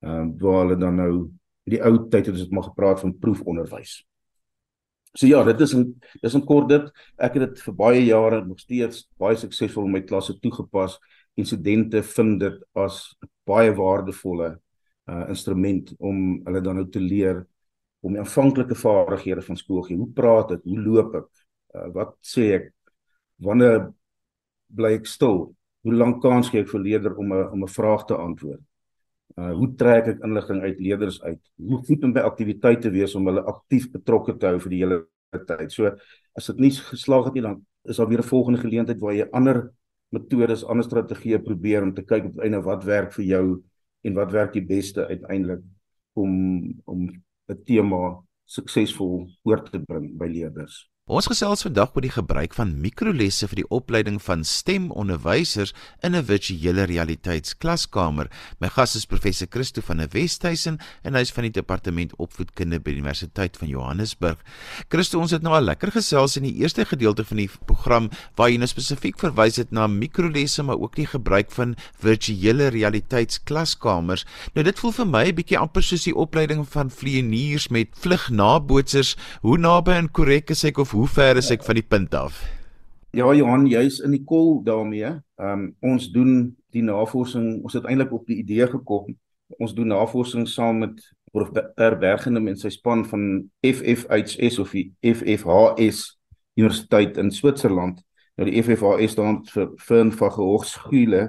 ehm 0.00 0.28
uh, 0.28 0.40
waar 0.40 0.60
hulle 0.62 0.76
dan 0.76 0.94
nou 0.96 1.12
die 1.68 1.80
ou 1.84 2.08
tyd 2.08 2.30
het 2.30 2.36
ons 2.38 2.54
maar 2.54 2.68
gepraat 2.70 3.00
van 3.00 3.18
proefonderwys. 3.18 3.98
So 5.12 5.26
ja, 5.26 5.42
dit 5.44 5.60
is 5.60 5.74
'n 5.74 6.00
dis 6.22 6.34
'n 6.34 6.44
kort 6.44 6.68
dit. 6.68 6.84
Ek 7.18 7.34
het 7.34 7.48
dit 7.48 7.62
vir 7.62 7.74
baie 7.74 8.04
jare 8.04 8.44
nog 8.46 8.60
steeds 8.60 9.08
baie 9.18 9.36
suksesvol 9.36 9.84
in 9.84 9.92
my 9.92 10.00
klasse 10.02 10.38
toegepas. 10.40 10.98
Insidente 11.38 12.02
vind 12.02 12.40
dit 12.40 12.56
as 12.74 13.02
baie 13.48 13.72
waardevolle 13.74 14.56
uh 15.08 15.24
instrument 15.32 15.94
om 16.04 16.18
hulle 16.44 16.60
dan 16.60 16.76
nou 16.80 16.88
te 16.92 17.00
leer 17.00 17.46
om 18.04 18.12
die 18.14 18.20
aanvanklike 18.22 18.76
vaardighede 18.78 19.42
van 19.46 19.56
skool 19.56 19.82
gee. 19.86 19.96
Hoe 19.96 20.10
praat 20.14 20.52
ek? 20.58 20.64
Hoe 20.68 20.80
loop 20.84 21.14
ek? 21.22 21.28
Uh, 21.74 21.86
wat 21.94 22.12
sê 22.24 22.50
ek? 22.58 22.66
Wanneer 23.42 23.88
bly 24.68 24.92
ek 24.98 25.08
stil? 25.08 25.46
Hoe 25.86 25.94
lank 25.94 26.20
kans 26.22 26.50
gee 26.52 26.62
ek 26.64 26.70
vir 26.72 26.84
leerder 26.84 27.16
om 27.16 27.32
'n 27.32 27.46
om 27.54 27.62
'n 27.64 27.76
vraag 27.78 28.04
te 28.06 28.16
antwoord? 28.16 28.62
Uh 29.38 29.52
hoe 29.54 29.70
trek 29.80 30.08
ek 30.14 30.24
inligting 30.24 30.60
uit 30.62 30.80
leerders 30.80 31.22
uit? 31.22 31.40
Hoe 31.56 31.78
goed 31.86 32.04
om 32.04 32.12
by 32.12 32.20
aktiwiteite 32.20 32.90
wees 32.90 33.14
om 33.14 33.26
hulle 33.26 33.44
aktief 33.46 33.90
betrokke 33.90 34.36
te 34.36 34.46
hou 34.46 34.58
vir 34.60 34.70
die 34.70 34.82
hele 34.84 35.06
tyd. 35.46 35.72
So 35.72 35.92
as 36.36 36.46
dit 36.46 36.58
nie 36.58 36.70
geslaag 36.72 37.28
het 37.28 37.34
nie 37.34 37.42
dan 37.44 37.66
is 37.84 37.96
daar 37.96 38.08
weer 38.08 38.20
'n 38.20 38.32
volgende 38.32 38.60
geleentheid 38.60 39.00
waar 39.00 39.14
jy 39.14 39.28
ander 39.32 39.72
metodes, 40.14 40.64
ander 40.64 40.86
strategieë 40.86 41.42
probeer 41.44 41.84
om 41.84 41.94
te 41.94 42.04
kyk 42.06 42.30
op 42.30 42.40
einde 42.44 42.60
wat 42.64 42.84
werk 42.88 43.12
vir 43.16 43.24
jou 43.24 43.44
en 44.06 44.14
wat 44.16 44.32
werk 44.32 44.54
die 44.54 44.64
beste 44.64 45.06
uiteindelik 45.08 45.64
om 46.18 46.32
om 46.84 47.08
'n 47.48 47.64
tema 47.64 48.22
suksesvol 48.44 49.28
oor 49.44 49.62
te 49.64 49.80
bring 49.80 50.16
by 50.18 50.26
leerders. 50.26 50.88
Ons 51.08 51.24
gesels 51.24 51.62
vandag 51.64 51.94
oor 51.96 52.04
die 52.04 52.12
gebruik 52.12 52.52
van 52.52 52.74
mikrolesse 52.82 53.46
vir 53.48 53.62
die 53.62 53.70
opleiding 53.72 54.18
van 54.20 54.42
stemonderwysers 54.44 55.70
in 56.04 56.12
'n 56.14 56.22
virtuele 56.22 56.84
realiteitsklaskamer. 56.84 58.28
My 58.60 58.68
gas 58.68 58.94
is 58.94 59.06
professor 59.06 59.48
Christo 59.48 59.80
van 59.80 59.96
der 59.96 60.08
Westhuizen 60.12 60.78
en 61.02 61.14
hy 61.14 61.20
is 61.20 61.32
van 61.32 61.44
die 61.44 61.50
departement 61.50 62.12
opvoedkunde 62.18 62.80
by 62.80 62.90
die 62.90 63.00
Universiteit 63.00 63.56
van 63.56 63.68
Johannesburg. 63.68 64.36
Christo, 64.90 65.18
ons 65.18 65.30
het 65.30 65.42
nou 65.42 65.54
al 65.54 65.62
lekker 65.62 65.92
gesels 65.92 66.36
in 66.36 66.42
die 66.42 66.60
eerste 66.60 66.84
gedeelte 66.84 67.24
van 67.24 67.36
die 67.38 67.50
program 67.64 68.10
waar 68.36 68.50
jy 68.50 68.58
nou 68.58 68.68
spesifiek 68.68 69.18
verwys 69.18 69.56
het 69.56 69.72
na 69.72 69.86
mikrolesse 69.86 70.62
maar 70.62 70.78
ook 70.78 70.94
die 70.94 71.06
gebruik 71.06 71.50
van 71.50 71.74
virtuele 71.98 72.68
realiteitsklaskamers. 72.68 74.26
Nou 74.54 74.62
dit 74.62 74.78
voel 74.78 74.92
vir 74.92 75.06
my 75.06 75.24
'n 75.28 75.34
bietjie 75.34 75.58
amper 75.58 75.82
soos 75.82 76.04
die 76.04 76.14
opleiding 76.14 76.68
van 76.68 76.90
vlieëniers 76.90 77.68
met 77.68 77.88
vlugnabootsers. 77.96 79.16
Hoe 79.40 79.56
naby 79.56 79.92
en 79.92 80.10
korrek 80.10 80.50
is 80.50 80.64
ek 80.64 80.76
of 80.76 80.97
hoe 80.98 81.06
ver 81.06 81.38
is 81.38 81.50
ek 81.54 81.62
van 81.62 81.78
die 81.78 81.86
punt 81.86 82.14
af? 82.18 82.40
Ja 83.14 83.30
Johan, 83.34 83.68
jy's 83.70 84.00
in 84.02 84.16
die 84.16 84.24
kol 84.26 84.58
daarmee. 84.66 85.12
Ehm 85.38 85.52
um, 85.52 85.92
ons 85.92 86.08
doen 86.10 86.56
die 86.74 86.82
navorsing, 86.82 87.62
ons 87.62 87.76
het 87.78 87.86
eintlik 87.86 88.12
op 88.12 88.26
die 88.26 88.40
idee 88.42 88.66
gekom. 88.66 89.14
Ons 89.62 89.76
doen 89.76 89.92
navorsing 89.94 90.48
saam 90.50 90.82
met 90.82 90.98
Prof 91.30 91.52
Bergenum 91.54 92.50
en 92.50 92.58
sy 92.58 92.72
span 92.74 93.04
van 93.06 93.46
FFHS 93.62 94.58
of 94.58 94.74
die 94.74 94.88
FFHS 95.06 96.02
Universiteit 96.58 97.16
in 97.22 97.30
Switserland. 97.30 98.02
Nou 98.34 98.50
die 98.50 98.58
FFHS 98.58 99.14
staan 99.14 99.44
vir 99.54 99.70
Firm 99.78 100.12
van 100.18 100.34
Gehoogschule 100.34 101.22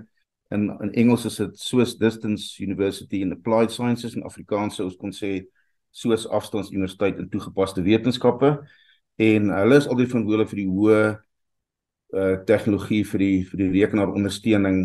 in 0.49 0.69
Engels 0.97 1.29
is 1.29 1.37
dit 1.37 1.61
Swiss 1.61 1.97
Distance 1.97 2.57
University 2.63 3.21
in 3.21 3.37
Applied 3.37 3.71
Sciences 3.71 4.17
en 4.17 4.25
Afrikaans 4.25 4.81
sou 4.81 4.89
ons 4.89 4.97
kon 4.97 5.13
sê 5.13 5.43
Swiss 5.93 6.25
Afstandsuniversiteit 6.25 7.21
in 7.21 7.29
toegepaste 7.29 7.85
wetenskappe 7.85 8.55
en 9.19 9.49
hulle 9.51 9.79
is 9.81 9.87
altyd 9.87 10.13
verantwoordelik 10.13 10.51
vir 10.53 10.61
die 10.61 10.69
hoë 10.69 11.01
uh 12.09 12.35
tegnologie 12.49 13.03
vir 13.05 13.21
die 13.21 13.35
vir 13.45 13.61
die 13.61 13.71
rekenaarondersteuning 13.75 14.79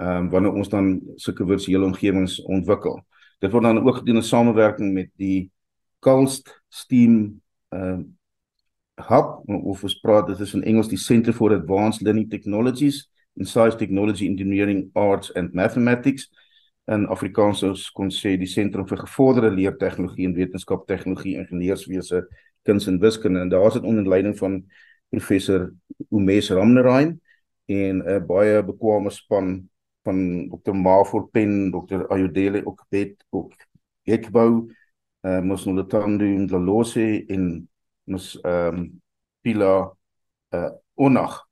ehm 0.00 0.16
um, 0.16 0.28
wanneer 0.32 0.56
ons 0.56 0.70
dan 0.70 0.92
sulke 1.16 1.44
virtuele 1.46 1.84
omgewings 1.84 2.38
ontwikkel. 2.46 3.00
Dit 3.40 3.52
word 3.52 3.64
dan 3.64 3.80
ook 3.82 4.00
gedoen 4.00 4.20
in 4.20 4.26
samewerking 4.26 4.92
met 4.94 5.10
die 5.18 5.50
Calst 6.00 6.52
Steam 6.68 7.40
ehm 7.74 8.00
uh, 8.00 8.08
hub 9.08 9.40
of 9.48 9.82
ons 9.82 9.96
praat 10.00 10.26
dit 10.28 10.40
is 10.44 10.54
in 10.54 10.62
Engels 10.68 10.88
die 10.88 11.00
Center 11.00 11.32
for 11.32 11.54
Advanced 11.56 12.02
Learning 12.04 12.28
Technologies 12.28 13.06
in 13.36 13.46
Science 13.46 13.76
Technology 13.76 14.26
Engineering 14.28 14.90
Arts 14.92 15.32
and 15.34 15.54
Mathematics 15.54 16.28
en 16.84 17.06
Afrikaans 17.08 17.90
kon 17.96 18.10
sê 18.12 18.34
die 18.36 18.48
sentrum 18.50 18.86
vir 18.88 19.00
gevorderde 19.06 19.54
leertegnologie 19.54 20.26
en 20.28 20.36
wetenskap 20.36 20.86
tegnologie 20.88 21.38
ingenieurswese 21.38 22.24
kuns 22.62 22.86
en 22.86 23.00
wiskunde 23.00 23.40
en 23.40 23.48
daar 23.48 23.66
is 23.66 23.72
dit 23.72 23.82
onder 23.82 24.08
leiding 24.08 24.38
van 24.38 24.64
professor 25.08 25.72
Umes 26.10 26.50
Ramnerain 26.50 27.20
en 27.66 28.02
'n 28.02 28.26
baie 28.26 28.64
bekwame 28.64 29.10
span 29.10 29.70
van 30.02 30.48
Dr. 30.48 30.74
Mafor 30.74 31.28
Pen, 31.30 31.70
Dr. 31.70 32.06
Ayodele 32.08 32.64
Okbet 32.64 33.24
ook 33.30 33.52
Gekbou, 34.02 34.72
eh 35.20 35.36
uh, 35.36 35.42
mos 35.44 35.64
nou 35.64 35.86
Tandu 35.86 36.34
en 36.34 36.48
Lalose 36.48 37.24
en 37.28 37.68
mos 38.04 38.40
ehm 38.40 38.76
um, 38.76 39.02
Pila 39.40 39.92
eh 40.48 40.58
uh, 40.58 40.70
Onag. 40.94 41.48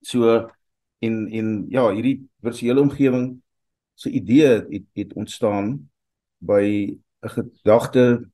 So 0.00 0.48
in 0.98 1.28
in 1.28 1.66
ja, 1.68 1.90
hierdie 1.90 2.28
virtuele 2.40 2.80
omgewing 2.80 3.42
se 3.94 4.08
so 4.08 4.14
idee 4.14 4.46
het, 4.46 4.86
het 4.92 5.12
ontstaan 5.12 5.90
by 6.38 6.96
'n 7.20 7.28
gedagte 7.28 8.30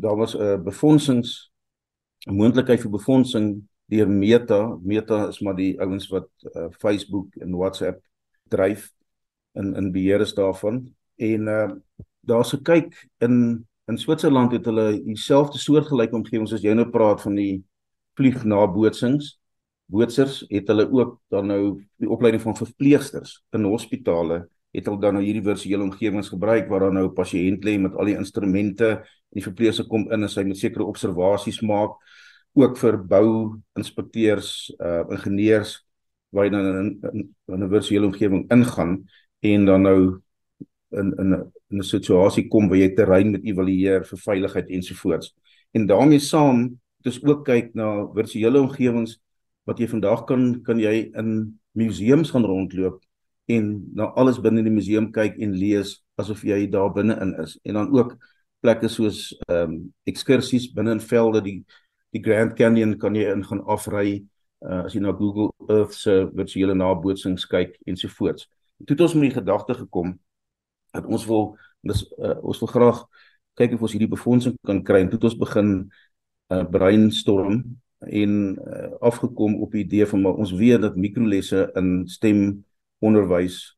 daar 0.00 0.16
was 0.16 0.34
'n 0.34 0.42
uh, 0.42 0.58
befondsings 0.62 1.50
'n 2.28 2.34
moontlikheid 2.34 2.80
vir 2.80 2.90
befondsing 2.90 3.62
deur 3.90 4.08
Meta. 4.08 4.78
Meta 4.82 5.28
is 5.28 5.40
maar 5.40 5.56
die 5.56 5.80
ouens 5.80 6.08
wat 6.08 6.28
uh, 6.54 6.68
Facebook 6.78 7.34
en 7.36 7.56
WhatsApp 7.56 8.02
dryf 8.48 8.90
in 9.52 9.74
in 9.74 9.92
beheer 9.92 10.20
is 10.20 10.34
daarvan. 10.34 10.94
En 11.16 11.48
uh 11.48 11.70
daar's 12.20 12.52
'n 12.52 12.62
kyk 12.62 13.08
in 13.18 13.66
in 13.86 13.98
Switserland 13.98 14.52
het 14.52 14.64
hulle 14.64 15.02
dieselfde 15.04 15.58
soortgelyke 15.58 16.14
omgewings 16.14 16.52
as 16.52 16.62
jy 16.62 16.74
nou 16.74 16.88
praat 16.88 17.22
van 17.22 17.34
die 17.34 17.64
vlieg 18.14 18.44
na 18.44 18.66
bootsings. 18.66 19.38
Bootsers 19.90 20.44
het 20.48 20.68
hulle 20.68 20.86
ook 20.90 21.20
dan 21.28 21.46
nou 21.46 21.86
die 21.96 22.10
opleiding 22.10 22.42
van 22.42 22.56
verpleegsters 22.56 23.42
in 23.50 23.64
hospitale 23.64 24.48
het 24.72 24.86
hulle 24.86 25.00
dan 25.00 25.14
nou 25.18 25.24
hierdie 25.24 25.44
virtuele 25.44 25.82
omgewings 25.82 26.30
gebruik 26.30 26.68
waar 26.68 26.80
dan 26.86 26.94
nou 26.94 27.06
'n 27.08 27.14
pasiënt 27.14 27.64
lê 27.64 27.78
met 27.78 27.94
al 27.94 28.04
die 28.04 28.16
instrumente 28.16 28.88
en 28.90 29.36
die 29.38 29.42
verpleegster 29.42 29.86
kom 29.86 30.10
in 30.12 30.22
en 30.22 30.28
sy 30.28 30.42
moet 30.42 30.58
sekere 30.58 30.84
observasies 30.84 31.60
maak 31.60 31.90
ook 32.54 32.78
vir 32.78 32.98
bou 32.98 33.58
inspekteurs 33.76 34.70
uh 34.78 35.04
ingenieurs 35.10 35.84
waar 36.30 36.44
jy 36.44 36.50
dan 36.50 36.66
in, 37.02 37.34
'n 37.46 37.68
virtuele 37.70 38.06
omgewing 38.06 38.50
ingaan 38.50 39.04
en 39.40 39.64
dan 39.64 39.82
nou 39.82 40.20
in 40.90 41.14
in 41.18 41.34
'n 41.34 41.52
'n 41.78 41.82
situasie 41.82 42.48
kom 42.48 42.68
waar 42.68 42.78
jy 42.78 42.94
terrein 42.94 43.30
moet 43.30 43.44
evalueer 43.44 44.04
vir 44.04 44.18
veiligheid 44.18 44.68
ensovoorts. 44.68 45.34
En 45.72 45.86
daarmee 45.86 46.18
saam 46.18 46.80
dis 47.02 47.24
ook 47.24 47.44
kyk 47.44 47.74
na 47.74 48.06
virtuele 48.14 48.60
omgewings 48.60 49.20
wat 49.64 49.78
jy 49.78 49.88
vandag 49.88 50.24
kan 50.24 50.62
kan 50.62 50.78
jy 50.78 51.10
in 51.14 51.60
museums 51.72 52.30
gaan 52.30 52.44
rondloop 52.44 53.02
en 53.56 53.70
na 53.96 54.10
alles 54.20 54.40
binne 54.42 54.62
die 54.66 54.74
museum 54.74 55.10
kyk 55.14 55.38
en 55.42 55.56
lees 55.58 55.98
asof 56.20 56.44
jy 56.46 56.64
daar 56.70 56.92
binne-in 56.94 57.34
is 57.42 57.56
en 57.64 57.78
dan 57.80 57.92
ook 57.96 58.16
plekke 58.60 58.88
soos 58.92 59.30
ehm 59.48 59.72
um, 59.72 59.78
ekskursies 60.10 60.70
binne 60.76 60.98
in 60.98 61.06
velde 61.12 61.42
die 61.44 61.58
die 62.10 62.22
Grand 62.22 62.56
Canyon 62.58 62.96
kan 62.98 63.14
jy 63.14 63.28
in 63.30 63.44
gaan 63.46 63.62
afry 63.70 64.20
uh, 64.66 64.84
as 64.84 64.94
jy 64.94 65.02
na 65.04 65.12
Google 65.16 65.50
Earth 65.68 65.94
se 65.94 66.26
virtuele 66.34 66.74
nabootsings 66.74 67.46
kyk 67.50 67.76
ensovoorts. 67.86 68.48
Toe 68.84 68.96
het 68.96 69.04
ons 69.06 69.14
met 69.14 69.28
die 69.28 69.36
gedagte 69.38 69.76
gekom 69.78 70.16
dat 70.94 71.06
ons 71.06 71.26
wil 71.28 71.52
dis 71.86 72.02
uh, 72.18 72.36
ons 72.42 72.60
wil 72.62 72.72
graag 72.72 73.04
kyk 73.60 73.76
of 73.76 73.84
ons 73.86 73.94
hierdie 73.94 74.10
befondsing 74.10 74.56
kan 74.66 74.82
kry 74.86 75.04
en 75.04 75.12
toe 75.12 75.20
het 75.20 75.28
ons 75.30 75.38
begin 75.40 75.70
uh, 76.52 76.64
brainstorm 76.72 77.62
en 78.00 78.34
uh, 78.56 78.90
afgekom 79.06 79.58
op 79.64 79.76
die 79.76 79.84
idee 79.84 80.08
van 80.08 80.24
maar 80.24 80.40
ons 80.40 80.52
weet 80.56 80.82
dat 80.82 80.98
mikrolesse 80.98 81.68
in 81.78 82.08
stem 82.08 82.42
onderwys 83.00 83.76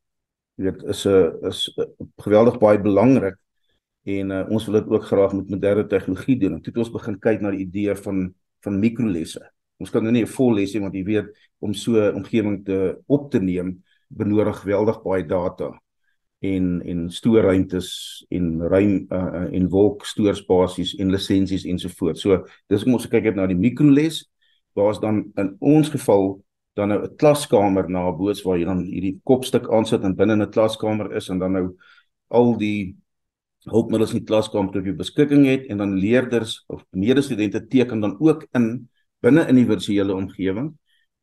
weet 0.61 0.83
is 0.83 1.07
'n 1.07 1.47
is 1.49 1.71
geweldig 2.17 2.59
baie 2.59 2.81
belangrik 2.81 3.37
en 4.05 4.31
uh, 4.31 4.45
ons 4.51 4.67
wil 4.67 4.81
dit 4.81 4.91
ook 4.91 5.05
graag 5.05 5.33
met 5.33 5.51
moderne 5.51 5.87
tegnologie 5.87 6.39
doen. 6.39 6.61
Toe 6.61 6.73
het 6.73 6.83
ons 6.85 6.91
begin 6.91 7.19
kyk 7.19 7.41
na 7.41 7.51
die 7.51 7.67
idee 7.67 7.95
van 7.95 8.35
van 8.63 8.79
mikrolesse 8.79 9.53
Ons 9.83 9.91
kan 9.91 10.05
nou 10.05 10.13
nie 10.15 10.23
'n 10.23 10.31
vol 10.31 10.55
les 10.55 10.75
hê 10.75 10.81
want 10.81 10.95
jy 10.95 11.05
weet 11.05 11.29
om 11.59 11.75
so 11.75 11.99
'n 11.99 12.15
omgewing 12.15 12.65
te 12.65 12.99
op 13.07 13.31
te 13.31 13.41
neem 13.41 13.83
benodig 14.09 14.61
geweldig 14.63 15.03
baie 15.03 15.27
data 15.27 15.73
en 16.41 16.83
en 16.83 17.11
stoorruimtes 17.11 18.25
en 18.31 18.63
ruim 18.69 19.07
uh, 19.11 19.49
en 19.53 19.69
wolk 19.69 20.05
stoorspasies 20.07 20.95
en 20.99 21.11
lisensies 21.11 21.65
ensovoorts. 21.65 22.21
So 22.21 22.47
dis 22.69 22.83
kom 22.83 22.95
ons 22.95 23.09
kyk 23.09 23.25
net 23.25 23.37
na 23.37 23.47
die 23.47 23.59
mikroles 23.59 24.29
waar 24.75 24.93
ons 24.95 25.01
dan 25.01 25.33
in 25.37 25.57
ons 25.59 25.89
geval 25.89 26.43
dan 26.75 26.89
nou 26.89 27.03
'n 27.05 27.17
klaskamer 27.17 27.91
naboots 27.91 28.43
waar 28.43 28.59
jy 28.59 28.65
dan 28.65 28.85
hierdie 28.85 29.21
kopstuk 29.25 29.69
aansit 29.71 30.03
en 30.05 30.17
binne 30.17 30.37
'n 30.37 30.51
klaskamer 30.51 31.13
is 31.17 31.29
en 31.29 31.39
dan 31.39 31.53
nou 31.53 31.77
al 32.29 32.57
die 32.59 32.97
hulpmiddels 33.71 34.13
in 34.13 34.19
die 34.19 34.27
klaskamer 34.27 34.73
tot 34.73 34.85
jou 34.85 34.95
beskikking 34.95 35.47
het 35.47 35.67
en 35.71 35.79
dan 35.79 35.99
leerders 35.99 36.65
of 36.69 36.85
medestudente 36.91 37.67
teken 37.67 38.01
dan 38.01 38.17
ook 38.21 38.47
in 38.55 38.89
binne 39.21 39.47
in 39.49 39.57
die 39.57 39.67
virtuele 39.67 40.15
omgewing 40.15 40.73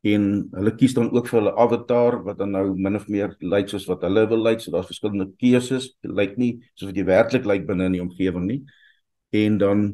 en 0.02 0.22
hulle 0.56 0.72
kies 0.76 0.94
dan 0.96 1.10
ook 1.12 1.28
vir 1.28 1.38
hulle 1.40 1.56
avatar 1.60 2.22
wat 2.24 2.38
dan 2.38 2.54
nou 2.56 2.72
min 2.74 2.96
of 2.96 3.08
meer 3.08 3.34
lyk 3.40 3.68
soos 3.68 3.86
wat 3.88 4.04
hulle 4.06 4.24
wil 4.30 4.40
lyk. 4.42 4.62
So 4.62 4.72
daar's 4.72 4.88
verskillende 4.88 5.28
keuses. 5.40 5.90
Lyk 6.02 6.38
nie 6.40 6.54
soos 6.74 6.88
wat 6.88 6.96
jy 6.96 7.04
werklik 7.04 7.48
lyk 7.48 7.66
binne 7.68 7.90
in 7.90 7.98
die 7.98 8.04
omgewing 8.04 8.46
nie. 8.48 8.60
En 9.36 9.58
dan 9.60 9.84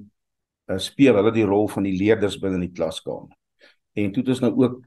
uh, 0.71 0.79
speel 0.79 1.19
hulle 1.19 1.35
die 1.35 1.47
rol 1.47 1.67
van 1.73 1.89
die 1.89 1.97
leerders 1.99 2.39
binne 2.39 2.61
in 2.61 2.69
die 2.69 2.77
klaskamer. 2.77 3.35
En 3.99 4.13
toe 4.13 4.23
het 4.23 4.33
ons 4.37 4.45
nou 4.45 4.53
ook 4.63 4.79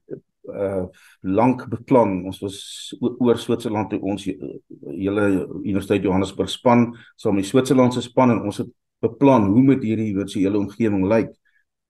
uh 0.53 0.85
lank 1.21 1.65
beplan. 1.69 2.25
Ons 2.25 2.39
was 2.39 2.57
oor 2.99 3.37
Switserland 3.37 3.89
toe 3.89 3.99
ons 4.01 4.25
hele 4.25 5.25
Universiteit 5.63 6.03
Johannesburg 6.03 6.49
span 6.49 6.89
saam 7.15 7.35
met 7.35 7.43
die 7.43 7.51
Switserlandse 7.51 8.01
span 8.01 8.31
en 8.31 8.41
ons 8.41 8.61
het 8.63 8.69
beplan 9.03 9.47
hoe 9.51 9.63
moet 9.63 9.83
hierdie 9.83 10.13
virtuele 10.15 10.59
omgewing 10.59 11.05
lyk. 11.07 11.31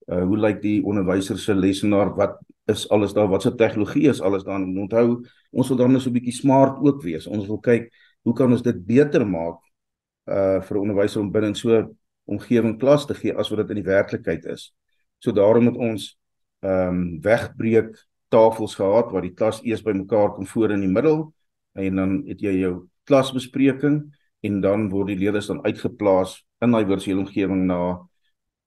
Uh 0.09 0.23
hoe 0.25 0.37
lyk 0.37 0.61
die 0.61 0.79
onderwyser 0.85 1.37
se 1.37 1.55
lesenaar? 1.55 2.15
Wat 2.17 2.39
is 2.69 2.87
alles 2.89 3.13
daar? 3.13 3.29
Wat 3.29 3.41
se 3.41 3.55
tegnologie 3.55 4.09
is 4.09 4.21
alles 4.21 4.43
daar? 4.43 4.61
En 4.61 4.77
onthou 4.77 5.23
ons 5.51 5.67
wil 5.67 5.77
dan 5.77 5.91
net 5.91 6.01
so 6.01 6.09
'n 6.09 6.13
bietjie 6.13 6.33
smart 6.33 6.77
ook 6.81 7.01
wees. 7.03 7.27
Ons 7.27 7.47
wil 7.47 7.59
kyk 7.59 7.89
hoe 8.23 8.33
kan 8.33 8.51
ons 8.51 8.61
dit 8.61 8.85
beter 8.85 9.27
maak 9.27 9.59
uh 10.27 10.61
vir 10.61 10.77
'n 10.77 10.81
onderwyser 10.81 11.21
om 11.21 11.31
binne 11.31 11.55
so 11.55 11.69
'n 11.69 11.97
omgewing 12.25 12.77
klas 12.79 13.05
te 13.05 13.13
gee 13.13 13.33
as 13.33 13.49
wat 13.49 13.59
dit 13.63 13.69
in 13.69 13.81
die 13.83 13.91
werklikheid 13.91 14.45
is. 14.45 14.73
So 15.19 15.31
daarom 15.31 15.65
het 15.65 15.77
ons 15.77 16.19
ehm 16.59 16.87
um, 16.89 17.21
wegbreek 17.21 17.95
tafels 18.29 18.75
gehad 18.75 19.11
waar 19.11 19.25
die 19.25 19.33
klas 19.33 19.61
eers 19.63 19.83
bymekaar 19.85 20.33
kom 20.35 20.47
voor 20.47 20.71
in 20.75 20.85
die 20.85 20.91
middel 20.91 21.33
en 21.73 21.95
dan 22.01 22.15
het 22.27 22.41
jy 22.41 22.55
jou 22.59 22.73
klasbespreking 23.09 24.01
en 24.45 24.61
dan 24.61 24.89
word 24.89 25.11
die 25.13 25.19
leerders 25.19 25.49
dan 25.51 25.63
uitgeplaas 25.65 26.39
in 26.63 26.71
daai 26.75 26.85
virtuele 26.85 27.25
omgewing 27.25 27.65
na 27.67 27.81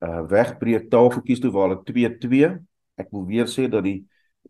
uh 0.02 0.22
wegbreek 0.28 0.90
tafeltjies 0.90 1.40
toe 1.40 1.52
waar 1.54 1.68
hulle 1.70 1.84
2 1.86 2.18
2 2.26 2.50
ek 3.02 3.10
wil 3.14 3.26
weer 3.26 3.46
sê 3.46 3.68
dat 3.70 3.84
die 3.86 4.02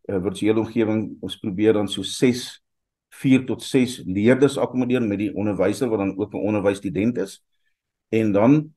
uh, 0.08 0.18
virtuele 0.18 0.62
omgewing 0.64 1.02
ons 1.20 1.36
probeer 1.40 1.76
dan 1.76 1.88
so 1.88 2.02
6 2.02 2.62
4 3.12 3.44
tot 3.46 3.62
6 3.62 4.02
leerders 4.06 4.56
akkommodeer 4.58 5.02
met 5.04 5.20
die 5.20 5.32
onderwyser 5.36 5.90
wat 5.92 6.00
dan 6.00 6.16
ook 6.18 6.32
'n 6.34 6.46
onderwysstudent 6.48 7.18
is. 7.18 7.44
En 8.08 8.32
dan 8.32 8.74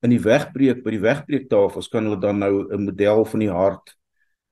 in 0.00 0.10
die 0.10 0.20
wegbreek 0.20 0.82
by 0.84 0.90
die 0.90 1.00
wegbreektafels 1.00 1.88
kan 1.88 2.04
hulle 2.04 2.20
dan 2.20 2.38
nou 2.38 2.68
'n 2.72 2.84
model 2.84 3.24
van 3.24 3.40
die 3.40 3.50
hart 3.50 3.96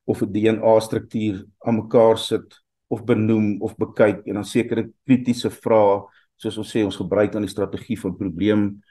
of 0.05 0.23
'n 0.23 0.33
DNA 0.33 0.81
struktuur 0.81 1.45
aan 1.59 1.77
mekaar 1.77 2.19
sit 2.19 2.63
of 2.89 3.05
benoem 3.05 3.63
of 3.63 3.77
bekyk 3.77 4.27
en 4.27 4.35
dan 4.35 4.45
sekere 4.45 4.91
kritiese 5.07 5.51
vrae 5.51 6.03
soos 6.37 6.59
ons 6.59 6.71
sê 6.75 6.85
ons 6.85 6.97
gebruik 6.97 7.33
dan 7.33 7.43
die 7.43 7.51
strategie 7.51 7.99
van 7.99 8.17
probleem 8.17 8.83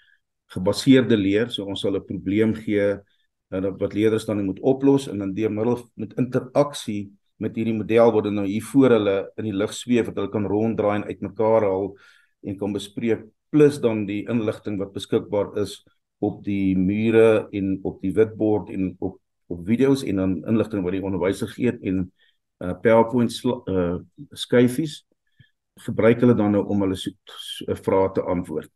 gebaseerde 0.52 1.18
leer. 1.18 1.50
So 1.52 1.66
ons 1.66 1.82
sal 1.82 1.96
'n 1.96 2.06
probleem 2.06 2.54
gee 2.56 2.98
en 3.52 3.66
uh, 3.66 3.74
wat 3.78 3.94
leerders 3.94 4.26
dan 4.26 4.46
moet 4.46 4.60
oplos 4.60 5.08
en 5.08 5.20
dan 5.20 5.34
deur 5.34 5.52
middel 5.52 5.78
met 5.96 6.16
interaksie 6.18 7.12
met 7.42 7.56
hierdie 7.56 7.76
model 7.76 8.12
word 8.14 8.32
nou 8.32 8.46
hier 8.46 8.64
voor 8.64 8.96
hulle 8.96 9.18
in 9.38 9.50
die 9.50 9.56
lug 9.56 9.74
sweef 9.74 10.08
wat 10.08 10.20
hulle 10.20 10.32
kan 10.32 10.46
ronddraai 10.46 11.02
en 11.02 11.08
uitmekaar 11.10 11.66
haal 11.68 11.90
en 12.48 12.58
kan 12.58 12.74
bespreek 12.74 13.26
plus 13.52 13.80
dan 13.82 14.06
die 14.06 14.22
inligting 14.30 14.78
wat 14.80 14.94
beskikbaar 14.94 15.52
is 15.62 15.82
op 16.22 16.44
die 16.46 16.78
mure 16.78 17.48
en 17.52 17.80
op 17.84 18.00
die 18.02 18.14
witbord 18.14 18.70
en 18.70 18.96
op 19.00 19.21
op 19.52 19.64
video's 19.68 20.04
en 20.08 20.22
dan 20.22 20.36
inligting 20.50 20.84
wat 20.86 20.96
die 20.96 21.04
onderwyser 21.04 21.50
gee 21.52 21.74
en 21.80 22.04
uh, 22.62 22.74
PowerPoint 22.84 23.34
uh, 23.44 23.98
skyfies 24.32 25.02
gebruik 25.86 26.22
hulle 26.22 26.36
dan 26.38 26.54
nou 26.56 26.64
om 26.70 26.86
hulle 26.86 26.98
so, 27.00 27.12
so, 27.26 27.76
vrae 27.84 28.12
te 28.16 28.24
antwoord. 28.28 28.70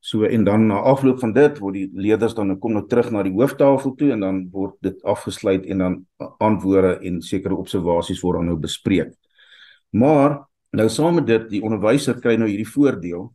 So 0.00 0.28
en 0.28 0.44
dan 0.46 0.68
na 0.70 0.78
afloop 0.86 1.18
van 1.20 1.32
dit 1.34 1.58
word 1.58 1.74
die 1.74 1.88
leerders 1.92 2.36
dan 2.38 2.54
kom 2.62 2.76
nou 2.76 2.84
terug 2.86 3.10
na 3.10 3.24
die 3.26 3.34
hooftafel 3.34 3.96
toe 3.98 4.12
en 4.14 4.22
dan 4.22 4.44
word 4.52 4.76
dit 4.86 5.00
afgesluit 5.02 5.66
en 5.66 5.82
dan 5.82 5.96
antwoorde 6.38 6.98
en 7.02 7.18
sekere 7.22 7.58
observasies 7.58 8.22
word 8.22 8.38
dan 8.38 8.52
nou 8.52 8.58
bespreek. 8.62 9.10
Maar 9.90 10.38
nou 10.76 10.88
saam 10.92 11.18
met 11.18 11.26
dit 11.26 11.50
die 11.56 11.62
onderwyser 11.64 12.20
kry 12.22 12.36
nou 12.38 12.48
hierdie 12.48 12.68
voordeel 12.68 13.26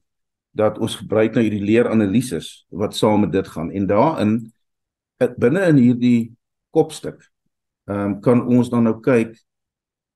dat 0.55 0.77
ons 0.77 0.95
gebruik 1.01 1.35
nou 1.35 1.43
hierdie 1.43 1.65
leeranalises 1.65 2.65
wat 2.69 2.95
saam 2.95 3.25
met 3.25 3.33
dit 3.33 3.47
gaan 3.47 3.71
en 3.73 3.87
daarin 3.89 4.33
binne 5.41 5.65
in 5.71 5.81
hierdie 5.81 6.19
kopstuk 6.73 7.21
ehm 7.89 7.99
um, 7.99 8.19
kan 8.23 8.41
ons 8.47 8.69
dan 8.71 8.87
nou 8.87 8.97
kyk 9.03 9.35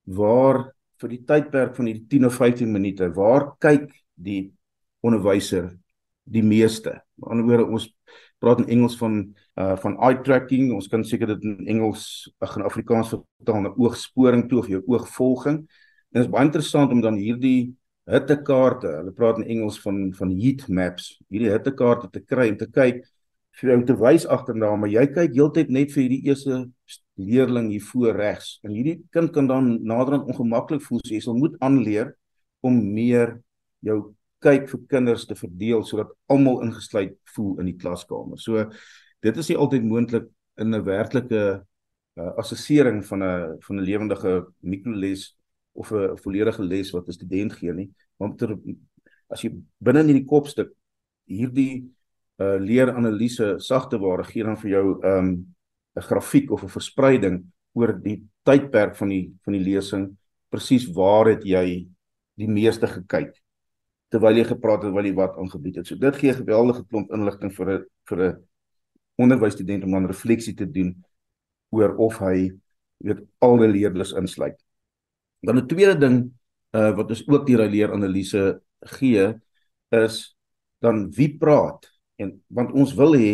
waar 0.08 0.70
vir 1.02 1.12
die 1.14 1.24
tydperk 1.30 1.76
van 1.76 1.90
hierdie 1.90 2.08
10 2.18 2.30
of 2.30 2.38
15 2.40 2.72
minute 2.72 3.10
waar 3.16 3.52
kyk 3.62 3.92
die 4.16 4.54
onderwyser 5.06 5.76
die 6.28 6.44
meeste. 6.44 6.98
Met 7.16 7.32
ander 7.32 7.48
woorde 7.48 7.68
ons 7.78 7.88
praat 8.42 8.62
in 8.64 8.72
Engels 8.78 8.98
van 9.00 9.20
uh 9.58 9.76
van 9.82 9.98
eye 10.06 10.22
tracking. 10.24 10.72
Ons 10.76 10.90
kan 10.92 11.04
seker 11.06 11.34
dit 11.34 11.44
in 11.48 11.68
Engels 11.76 12.30
ag 12.44 12.58
in 12.60 12.66
Afrikaans 12.68 13.14
vertaal 13.14 13.64
na 13.66 13.74
oogsporing 13.76 14.48
toe 14.50 14.62
of 14.62 14.72
jou 14.72 14.82
oogvolging. 14.86 15.64
En 16.14 16.22
dit 16.22 16.26
is 16.26 16.32
baie 16.32 16.46
interessant 16.46 16.92
om 16.92 17.02
dan 17.02 17.18
hierdie 17.20 17.76
hittekaarte, 18.08 18.88
hulle 19.02 19.12
praat 19.12 19.42
in 19.42 19.50
Engels 19.58 19.80
van 19.84 20.14
van 20.16 20.32
heat 20.32 20.68
maps, 20.72 21.18
hierdie 21.28 21.52
hittekaarte 21.52 22.10
te 22.14 22.24
kry 22.24 22.50
om 22.54 22.60
te 22.60 22.70
kyk 22.72 23.04
vir 23.58 23.72
jou 23.72 23.80
te 23.90 23.96
wys 23.98 24.26
agterna, 24.30 24.76
maar 24.76 24.92
jy 24.92 25.06
kyk 25.10 25.34
heeltyd 25.34 25.72
net 25.74 25.92
vir 25.94 26.04
hierdie 26.04 26.24
eerste 26.30 26.60
leerling 27.18 27.72
hier 27.74 27.86
voor 27.90 28.14
regs. 28.18 28.58
En 28.64 28.76
hierdie 28.76 29.00
kind 29.16 29.32
kan 29.34 29.48
dan 29.50 29.72
naderhand 29.82 30.30
ongemaklik 30.30 30.84
voel, 30.86 31.02
so 31.02 31.14
jy 31.14 31.22
sal 31.26 31.38
moet 31.38 31.58
aanleer 31.66 32.14
om 32.66 32.78
meer 32.94 33.40
jou 33.86 33.98
kyk 34.46 34.68
vir 34.70 34.84
kinders 34.92 35.26
te 35.26 35.36
verdeel 35.38 35.82
sodat 35.86 36.12
almal 36.30 36.62
ingesluit 36.66 37.16
voel 37.34 37.58
in 37.64 37.72
die 37.72 37.78
klaskamer. 37.80 38.38
So 38.38 38.68
dit 39.26 39.42
is 39.42 39.50
nie 39.50 39.58
altyd 39.58 39.88
moontlik 39.88 40.30
in 40.62 40.74
'n 40.76 40.84
werklike 40.86 41.42
uh, 42.18 42.32
assessering 42.38 43.04
van 43.06 43.24
'n 43.24 43.58
van 43.62 43.76
'n 43.78 43.86
lewendige 43.90 44.46
mikroles 44.62 45.38
of 45.74 45.92
'n 45.92 46.18
volledige 46.18 46.64
les 46.64 46.92
wat 46.92 47.08
'n 47.08 47.12
student 47.12 47.54
gee 47.54 47.74
nie. 47.74 47.90
Want 48.18 48.38
ter, 48.38 48.58
as 49.30 49.42
jy 49.42 49.52
binne 49.80 50.00
in 50.00 50.14
hierdie 50.14 50.30
kopstuk 50.30 50.74
hierdie 51.26 51.97
uh, 52.40 52.58
leeranalise 52.60 53.56
sagte 53.60 54.00
ware 54.00 54.24
gee 54.24 54.44
dan 54.44 54.58
vir 54.58 54.70
jou 54.70 54.86
'n 55.02 55.06
um, 55.06 55.56
grafiek 55.96 56.52
of 56.52 56.64
'n 56.64 56.70
verspreiding 56.70 57.46
oor 57.74 57.94
die 57.94 58.24
tydperk 58.44 58.96
van 58.96 59.10
die 59.10 59.34
van 59.44 59.54
die 59.54 59.64
lesing 59.64 60.18
presies 60.50 60.88
waar 60.94 61.28
het 61.28 61.44
jy 61.44 61.88
die 62.38 62.48
meeste 62.48 62.88
gekyk 62.88 63.34
terwyl 64.12 64.38
jy 64.38 64.46
gepraat 64.48 64.84
het 64.84 64.94
wat 64.96 65.06
jy 65.06 65.14
wat 65.14 65.36
aangebied 65.38 65.82
het. 65.82 65.88
So 65.88 65.96
dit 65.96 66.16
gee 66.16 66.32
'n 66.32 66.42
geweldige 66.44 66.86
klomp 66.88 67.12
inligting 67.12 67.52
vir 67.52 67.68
'n 67.72 67.86
vir 68.08 68.20
'n 68.24 68.48
onderwysstudent 69.18 69.84
om 69.84 69.92
dan 69.92 70.08
refleksie 70.08 70.54
te 70.54 70.66
doen 70.66 71.04
oor 71.72 71.96
of 71.98 72.20
hy 72.20 72.52
weet 73.04 73.20
al 73.40 73.58
die 73.58 73.68
leerders 73.68 74.14
insluit. 74.14 74.58
Dan 75.42 75.58
'n 75.58 75.68
tweede 75.68 75.98
ding 76.00 76.32
uh 76.74 76.96
wat 76.96 77.10
ons 77.10 77.28
ook 77.28 77.48
deur 77.48 77.58
die 77.58 77.78
leeranalise 77.78 78.62
gee 79.00 79.34
is 79.90 80.38
dan 80.80 81.10
wie 81.12 81.38
praat 81.38 81.97
en 82.18 82.34
want 82.48 82.74
ons 82.74 82.94
wil 82.98 83.16
hê 83.18 83.34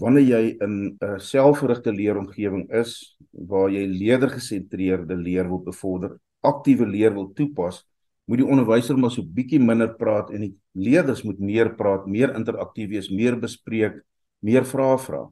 wanneer 0.00 0.26
jy 0.26 0.42
in 0.64 0.96
'n 1.00 1.20
selfgerigte 1.20 1.92
leeromgewing 1.92 2.70
is 2.72 3.16
waar 3.32 3.68
jy 3.70 3.84
leerdergesentreerde 3.86 5.16
leer 5.16 5.48
wil 5.48 5.60
bevorder, 5.60 6.18
aktiewe 6.40 6.86
leer 6.86 7.12
wil 7.12 7.32
toepas, 7.34 7.84
moet 8.26 8.38
die 8.38 8.46
onderwyser 8.46 8.96
maar 8.98 9.10
so 9.10 9.22
bietjie 9.22 9.60
minder 9.60 9.92
praat 9.94 10.30
en 10.30 10.40
die 10.40 10.54
leerders 10.72 11.22
moet 11.24 11.38
meer 11.38 11.74
praat, 11.76 12.06
meer 12.06 12.34
interaktief 12.34 12.88
wees, 12.90 13.10
meer 13.10 13.36
bespreek, 13.36 14.00
meer 14.40 14.64
vrae 14.64 14.98
vra. 14.98 15.22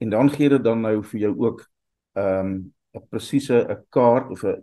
En 0.00 0.10
dan 0.10 0.30
gee 0.30 0.48
dit 0.48 0.62
dan 0.62 0.82
nou 0.82 1.02
vir 1.02 1.20
jou 1.20 1.34
ook 1.46 1.64
'n 2.16 2.20
um, 2.20 2.72
presiese 3.10 3.66
'n 3.68 3.84
kaart 3.90 4.30
of 4.30 4.44
'n 4.44 4.62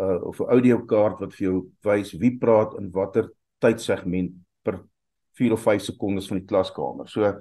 uh, 0.00 0.20
of 0.22 0.40
'n 0.40 0.50
audiokaart 0.50 1.20
wat 1.20 1.34
vir 1.34 1.44
jou 1.46 1.56
wys 1.84 2.12
wie 2.12 2.38
praat 2.38 2.74
in 2.78 2.90
watter 2.90 3.30
tydsegment 3.60 4.32
per 4.62 4.80
4 5.40 5.56
of 5.56 5.66
5 5.66 5.88
sekondes 5.88 6.28
van 6.30 6.40
die 6.40 6.46
klaskamer. 6.46 7.08
So 7.08 7.32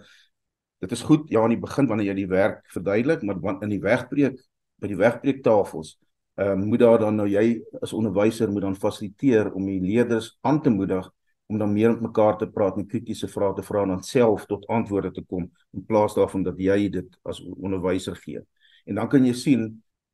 dit 0.79 0.95
is 0.95 1.03
goed 1.03 1.27
ja 1.31 1.43
aan 1.43 1.55
die 1.55 1.59
begin 1.59 1.89
wanneer 1.91 2.13
jy 2.13 2.21
die 2.21 2.31
werk 2.31 2.63
verduidelik, 2.71 3.25
maar 3.27 3.59
in 3.65 3.73
die 3.73 3.81
wegbreek 3.83 4.39
by 4.79 4.87
die 4.87 4.99
wegbreektafels 4.99 5.97
ehm 6.39 6.61
uh, 6.61 6.67
moet 6.71 6.79
daar 6.79 6.99
dan 7.01 7.17
nou 7.19 7.27
jy 7.27 7.59
as 7.83 7.91
onderwyser 7.93 8.51
moet 8.51 8.63
dan 8.63 8.75
fasiliteer 8.79 9.51
om 9.51 9.65
die 9.67 9.81
leerders 9.83 10.37
aan 10.47 10.61
te 10.63 10.71
moedig 10.71 11.09
om 11.49 11.57
dan 11.57 11.73
meer 11.73 11.91
met 11.91 12.01
mekaar 12.01 12.37
te 12.37 12.47
praat 12.47 12.77
en 12.77 12.87
kritiese 12.87 13.27
vrae 13.27 13.55
te 13.57 13.65
vra 13.65 13.81
en 13.83 13.95
dan 13.95 14.03
self 14.05 14.45
tot 14.47 14.67
antwoorde 14.69 15.11
te 15.11 15.23
kom 15.25 15.49
in 15.73 15.85
plaas 15.85 16.15
daarvan 16.15 16.45
dat 16.45 16.59
jy 16.61 16.89
dit 16.93 17.17
as 17.25 17.41
onderwyser 17.57 18.15
gee. 18.21 18.43
En 18.85 19.01
dan 19.01 19.09
kan 19.09 19.25
jy 19.25 19.33
sien 19.33 19.65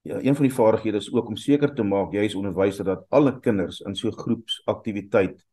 ja, 0.07 0.21
een 0.21 0.35
van 0.35 0.47
die 0.47 0.53
vaardighede 0.53 1.01
is 1.03 1.11
ook 1.13 1.27
om 1.27 1.35
seker 1.35 1.73
te 1.75 1.83
maak 1.83 2.15
jy 2.15 2.23
is 2.29 2.37
onderwyser 2.39 2.87
dat 2.87 3.03
alle 3.09 3.35
kinders 3.39 3.81
in 3.85 3.95
so 3.95 4.07
'n 4.07 4.17
groepsaktiwiteit 4.17 5.43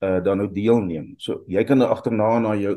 uh 0.00 0.18
dan 0.24 0.40
nou 0.40 0.48
deelneem. 0.52 1.14
So 1.18 1.44
jy 1.46 1.64
kan 1.64 1.78
nou 1.78 1.88
agterna 1.92 2.38
na 2.40 2.54
jou 2.56 2.76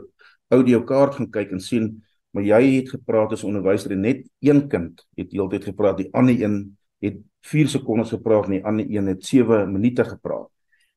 audiokaart 0.54 1.16
gaan 1.16 1.30
kyk 1.32 1.52
en 1.52 1.62
sien 1.64 2.04
maar 2.34 2.44
jy 2.44 2.62
het 2.80 2.90
gepraat 2.90 3.36
as 3.36 3.44
onderwyser 3.46 3.94
en 3.94 4.02
net 4.08 4.24
een 4.42 4.64
kind 4.70 5.04
het 5.20 5.36
heeltyd 5.36 5.68
gepraat, 5.70 6.00
die 6.02 6.10
ander 6.18 6.34
een 6.34 6.56
het 7.04 7.20
4 7.46 7.70
sekondes 7.70 8.14
gepraat 8.16 8.48
en 8.48 8.56
die 8.58 8.66
ander 8.66 8.90
een 8.90 9.12
het 9.12 9.26
7 9.26 9.70
minute 9.72 10.06
gepraat. 10.08 10.50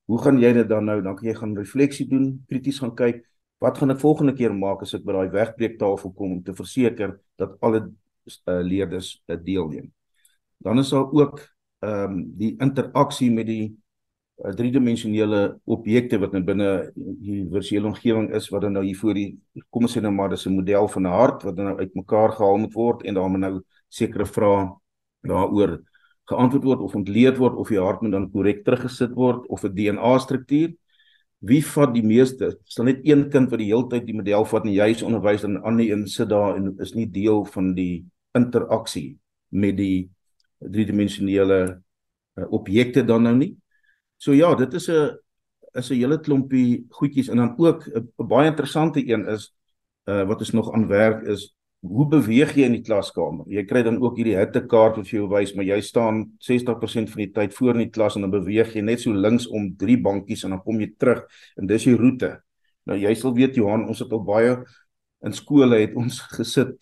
Hoe 0.07 0.21
gaan 0.23 0.39
jy 0.41 0.53
dit 0.57 0.69
dan 0.69 0.87
nou? 0.87 1.01
Dan 1.03 1.17
kan 1.19 1.29
jy 1.29 1.35
gaan 1.35 1.57
refleksie 1.59 2.07
doen, 2.09 2.31
krities 2.49 2.79
gaan 2.81 2.95
kyk. 2.97 3.21
Wat 3.61 3.79
gaan 3.79 3.93
ek 3.93 4.01
volgende 4.01 4.33
keer 4.37 4.55
maak 4.55 4.85
as 4.85 4.95
ek 4.97 5.05
by 5.05 5.17
daai 5.17 5.33
wegbreektafel 5.35 6.13
kom 6.15 6.37
om 6.39 6.43
te 6.45 6.55
verseker 6.57 7.17
dat 7.41 7.57
alle 7.65 7.83
uh, 7.89 8.61
leerders 8.63 9.17
dit 9.27 9.45
deelneem? 9.45 9.91
Dan 10.63 10.79
is 10.79 10.95
daar 10.95 11.11
ook 11.11 11.43
ehm 11.85 12.13
um, 12.13 12.21
die 12.39 12.55
interaksie 12.63 13.29
met 13.31 13.47
die 13.47 13.77
uh, 14.45 14.53
driedimensionele 14.53 15.41
objekte 15.65 16.19
wat 16.23 16.33
nou 16.33 16.43
binne 16.45 16.71
die 16.95 17.43
virtuele 17.51 17.91
omgewing 17.91 18.31
is 18.35 18.49
wat 18.53 18.67
dan 18.67 18.77
nou 18.79 18.85
hier 18.85 18.99
voor 18.99 19.15
die 19.15 19.29
kom 19.71 19.87
ons 19.89 19.97
sê 19.97 20.03
nou 20.03 20.13
maar 20.13 20.31
dis 20.31 20.47
'n 20.47 20.57
model 20.57 20.89
van 20.89 21.03
'n 21.03 21.19
hart 21.19 21.43
wat 21.43 21.57
dan 21.57 21.67
nou 21.67 21.79
uitmekaar 21.79 22.33
gehaal 22.33 22.59
moet 22.59 22.75
word 22.75 23.03
en 23.03 23.15
dan 23.15 23.31
moet 23.31 23.41
nou 23.41 23.61
sekere 23.89 24.27
vrae 24.27 24.73
daaroor 25.23 25.83
geantwoord 26.25 26.65
word 26.65 26.81
of 26.81 26.95
ontleed 26.95 27.37
word 27.39 27.57
of 27.57 27.69
die 27.69 27.81
hart 27.81 28.03
moet 28.03 28.13
dan 28.13 28.31
korrek 28.31 28.65
teruggesit 28.65 29.15
word 29.15 29.47
of 29.49 29.65
'n 29.65 29.75
DNA 29.75 30.19
struktuur 30.19 30.75
wie 31.41 31.63
vat 31.65 31.95
die 31.95 32.03
meeste 32.03 32.57
is 32.67 32.75
dan 32.75 32.87
net 32.87 33.01
een 33.05 33.29
kind 33.31 33.51
wat 33.51 33.59
die 33.59 33.71
hele 33.73 33.89
tyd 33.89 34.07
die 34.07 34.17
model 34.17 34.45
vat 34.45 34.65
en 34.65 34.73
jy 34.73 34.91
is 34.91 35.03
onderwys 35.03 35.45
en 35.45 35.53
'n 35.55 35.65
ander 35.65 35.91
een 35.91 36.07
sit 36.07 36.29
daar 36.29 36.57
en 36.57 36.77
is 36.81 36.95
nie 36.95 37.07
deel 37.07 37.45
van 37.45 37.75
die 37.75 38.05
interaksie 38.35 39.19
met 39.49 39.77
die 39.77 40.09
driedimensionele 40.59 41.61
uh, 42.37 42.47
objekte 42.53 43.05
dan 43.05 43.23
nou 43.23 43.35
nie. 43.37 43.57
So 44.17 44.33
ja, 44.33 44.55
dit 44.55 44.75
is 44.75 44.89
'n 44.89 45.19
is 45.75 45.91
'n 45.91 45.95
hele 45.95 46.21
klompie 46.21 46.87
goedjies 46.89 47.29
en 47.29 47.37
dan 47.37 47.55
ook 47.59 47.87
'n 47.87 48.27
baie 48.27 48.47
interessante 48.49 49.01
een 49.09 49.27
is 49.29 49.55
uh 50.07 50.25
wat 50.25 50.39
ons 50.39 50.53
nog 50.53 50.73
aan 50.73 50.87
werk 50.87 51.27
is 51.27 51.57
hoe 51.81 52.07
beweeg 52.09 52.55
jy 52.57 52.67
in 52.67 52.77
die 52.77 52.83
klaskamer? 52.83 53.47
Jy 53.53 53.65
kry 53.69 53.83
dan 53.87 53.99
ook 54.03 54.17
hierdie 54.19 54.37
hittekaart 54.39 54.97
wat 54.97 55.09
vir 55.09 55.19
jou 55.21 55.29
wys, 55.31 55.53
maar 55.55 55.67
jy 55.67 55.79
staan 55.85 56.25
60% 56.39 57.11
van 57.13 57.23
die 57.23 57.33
tyd 57.33 57.55
voor 57.55 57.77
in 57.77 57.85
die 57.85 57.93
klas 57.95 58.17
en 58.17 58.27
dan 58.27 58.33
beweeg 58.35 58.75
jy 58.75 58.83
net 58.83 59.01
so 59.01 59.13
links 59.13 59.47
om 59.47 59.69
drie 59.79 59.99
bankies 60.03 60.45
en 60.45 60.57
dan 60.57 60.63
kom 60.65 60.81
jy 60.81 60.93
terug 60.99 61.25
en 61.57 61.67
dis 61.67 61.85
die 61.85 61.97
roete. 61.97 62.37
Nou 62.87 62.99
jy 62.99 63.15
sal 63.15 63.35
weet 63.35 63.57
Johan, 63.57 63.87
ons 63.89 64.03
het 64.03 64.13
al 64.13 64.25
baie 64.25 64.57
in 65.27 65.33
skole 65.33 65.81
het 65.81 65.95
ons 65.99 66.21
gesit 66.37 66.77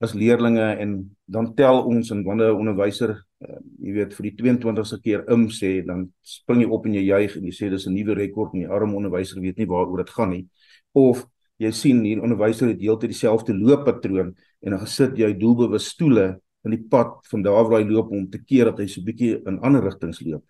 as 0.00 0.14
leerlinge 0.14 0.66
en 0.82 1.16
dan 1.26 1.54
tel 1.54 1.82
ons 1.84 2.10
en 2.10 2.24
wanneer 2.24 2.52
'n 2.52 2.60
onderwyser 2.62 3.10
uh, 3.40 3.60
jy 3.82 3.92
weet 3.92 4.14
vir 4.14 4.24
die 4.30 4.36
22ste 4.42 5.00
keer 5.02 5.24
im 5.28 5.48
sê 5.48 5.84
dan 5.86 6.12
spring 6.22 6.62
jy 6.62 6.68
op 6.68 6.86
en 6.86 6.94
jy 6.94 7.04
juig 7.08 7.36
en 7.36 7.44
jy 7.44 7.54
sê 7.54 7.70
dis 7.70 7.86
'n 7.86 7.94
nuwe 7.94 8.14
rekord 8.14 8.54
en 8.54 8.60
die 8.60 8.70
arme 8.70 8.94
onderwyser 8.94 9.40
weet 9.40 9.58
nie 9.58 9.66
waaroor 9.66 10.04
dit 10.04 10.10
gaan 10.10 10.30
nie 10.30 10.46
of 10.94 11.26
jy 11.58 11.70
sien 11.72 12.04
hier 12.04 12.22
onderwyser 12.22 12.68
het 12.68 12.80
heeltyd 12.80 13.10
dieselfde 13.10 13.54
looppatroon 13.54 14.34
en 14.62 14.70
dan 14.70 14.80
gesit 14.80 15.18
jy 15.18 15.32
doelbewus 15.34 15.90
stoele 15.90 16.38
in 16.64 16.74
die 16.74 16.84
pad 16.90 17.18
van 17.30 17.42
daar 17.42 17.66
waar 17.68 17.80
hy 17.82 17.88
loop 17.88 18.10
om 18.14 18.28
te 18.30 18.38
keer 18.38 18.70
dat 18.70 18.78
hy 18.78 18.86
so 18.86 19.00
'n 19.00 19.04
bietjie 19.04 19.42
in 19.46 19.58
ander 19.60 19.82
rigtings 19.82 20.20
loop. 20.20 20.44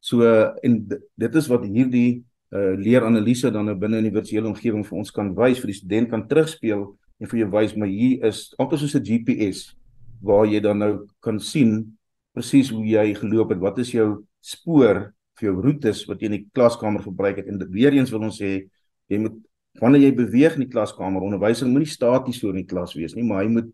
So 0.00 0.22
en 0.62 0.88
dit 1.16 1.34
is 1.34 1.48
wat 1.48 1.64
hierdie 1.64 2.24
uh, 2.52 2.74
leeranalise 2.76 3.50
dan 3.50 3.66
nou 3.66 3.74
binne 3.74 3.98
in 3.98 4.08
die 4.08 4.14
virtuele 4.14 4.48
omgewing 4.48 4.84
vir 4.86 4.98
ons 4.98 5.10
kan 5.10 5.34
wys 5.34 5.58
vir 5.60 5.72
die 5.72 5.80
student 5.80 6.10
kan 6.10 6.26
terugspeel 6.28 6.96
en 7.18 7.30
vir 7.30 7.40
jou 7.42 7.50
wys 7.50 7.74
maar 7.76 7.90
hier 7.90 8.24
is 8.28 8.54
amper 8.58 8.78
soos 8.78 8.94
'n 8.94 9.04
GPS 9.04 9.74
waar 10.22 10.46
jy 10.46 10.60
dan 10.60 10.78
nou 10.78 11.06
kan 11.20 11.40
sien 11.40 11.98
presies 12.34 12.70
hoe 12.70 12.84
jy 12.86 13.14
geloop 13.14 13.50
het, 13.50 13.58
wat 13.58 13.78
is 13.78 13.92
jou 13.92 14.24
spoor 14.40 15.12
vir 15.38 15.50
jou 15.50 15.60
roetes 15.62 16.06
wat 16.06 16.20
jy 16.20 16.30
in 16.30 16.38
die 16.38 16.48
klaskamer 16.54 17.02
gebruik 17.02 17.36
het 17.36 17.46
en 17.46 17.62
weer 17.70 17.92
eens 17.92 18.10
wil 18.10 18.22
ons 18.22 18.40
sê 18.40 18.68
jy 19.08 19.18
moet 19.18 19.36
wanneer 19.80 20.08
jy 20.08 20.14
beweeg 20.16 20.56
in 20.58 20.64
die 20.66 20.72
klaskamer 20.72 21.22
onderwyser 21.22 21.68
moenie 21.68 21.90
staties 21.90 22.40
voor 22.42 22.56
in 22.56 22.62
die 22.62 22.70
klas 22.70 22.94
wees 22.98 23.14
nie, 23.14 23.26
maar 23.26 23.44
hy 23.44 23.52
moet 23.52 23.70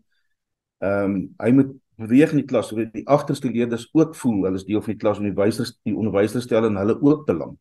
ehm 0.83 1.15
um, 1.15 1.17
hy 1.41 1.51
moet 1.55 1.73
beweeg 1.97 2.33
in 2.35 2.41
die 2.41 2.49
klas 2.49 2.69
sodat 2.69 2.91
die 2.93 3.05
agterste 3.07 3.49
leerders 3.49 3.87
ook 3.95 4.15
voel 4.19 4.43
hulle 4.43 4.59
is 4.59 4.67
deel 4.67 4.83
van 4.83 4.93
die 4.93 4.99
klas 4.99 5.21
en 5.21 5.29
die 5.29 5.31
onderwysers 5.31 5.71
die 5.87 5.95
onderwysers 5.95 6.45
stel 6.45 6.67
en 6.67 6.79
hulle 6.81 6.97
ook 6.99 7.25
belang. 7.27 7.55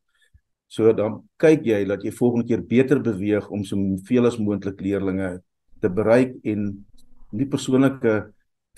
So 0.68 0.92
dan 0.92 1.20
kyk 1.38 1.62
jy 1.68 1.84
dat 1.86 2.02
jy 2.02 2.10
volgende 2.12 2.48
keer 2.48 2.64
beter 2.66 3.00
beweeg 3.00 3.46
om 3.54 3.62
so 3.64 3.78
veel 4.08 4.26
as 4.26 4.40
moontlik 4.42 4.80
leerders 4.82 5.38
te 5.80 5.88
bereik 5.88 6.37
en 6.44 6.68
nie 7.32 7.46
persoonlike 7.50 8.14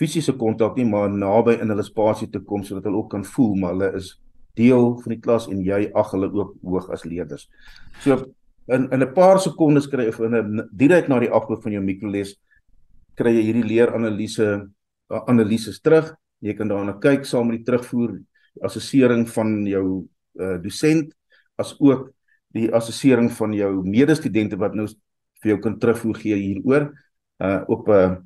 fisiese 0.00 0.36
kontak 0.36 0.76
nie 0.76 0.86
maar 0.88 1.08
naby 1.12 1.56
in 1.60 1.72
hulle 1.72 1.84
spasie 1.84 2.28
te 2.32 2.40
kom 2.40 2.64
sodat 2.64 2.84
hulle 2.88 3.02
ook 3.02 3.10
kan 3.10 3.24
voel 3.24 3.54
maar 3.60 3.76
hulle 3.76 3.92
is 4.00 4.14
deel 4.56 4.94
van 5.02 5.12
die 5.12 5.20
klas 5.20 5.48
en 5.52 5.60
jy 5.64 5.86
ag 5.94 6.12
hulle 6.14 6.30
ook 6.32 6.56
hoog 6.64 6.88
as 6.94 7.04
leerders. 7.04 7.48
So 8.00 8.24
in 8.72 8.88
in 8.92 9.02
'n 9.02 9.14
paar 9.14 9.38
sekondes 9.38 9.86
kry 9.86 10.08
of 10.08 10.20
in 10.20 10.34
'n 10.34 10.68
direk 10.72 11.08
na 11.08 11.20
die 11.20 11.30
afloop 11.30 11.62
van 11.62 11.72
jou 11.72 11.82
mikroles 11.82 12.36
kry 13.14 13.32
jy 13.32 13.42
hierdie 13.42 13.68
leeranalise 13.68 14.68
analises 15.08 15.80
terug. 15.80 16.14
Jy 16.40 16.54
kan 16.54 16.68
daarna 16.68 16.98
kyk 17.00 17.24
saam 17.24 17.48
met 17.48 17.58
die 17.58 17.64
terugvoer 17.64 18.20
assessering 18.62 19.28
van 19.28 19.66
jou 19.66 20.08
uh, 20.40 20.58
dosent 20.62 21.12
as 21.56 21.76
ook 21.80 22.12
die 22.54 22.68
assessering 22.72 23.30
van 23.32 23.52
jou 23.52 23.82
medestudente 23.84 24.56
wat 24.56 24.74
nou 24.74 24.86
vir 25.42 25.52
jou 25.52 25.60
kan 25.60 25.78
terugvoer 25.78 26.16
gee 26.22 26.36
hieroor 26.36 26.90
uh 27.38 27.62
op 27.66 27.88
'n 27.88 27.92
uh, 27.92 28.16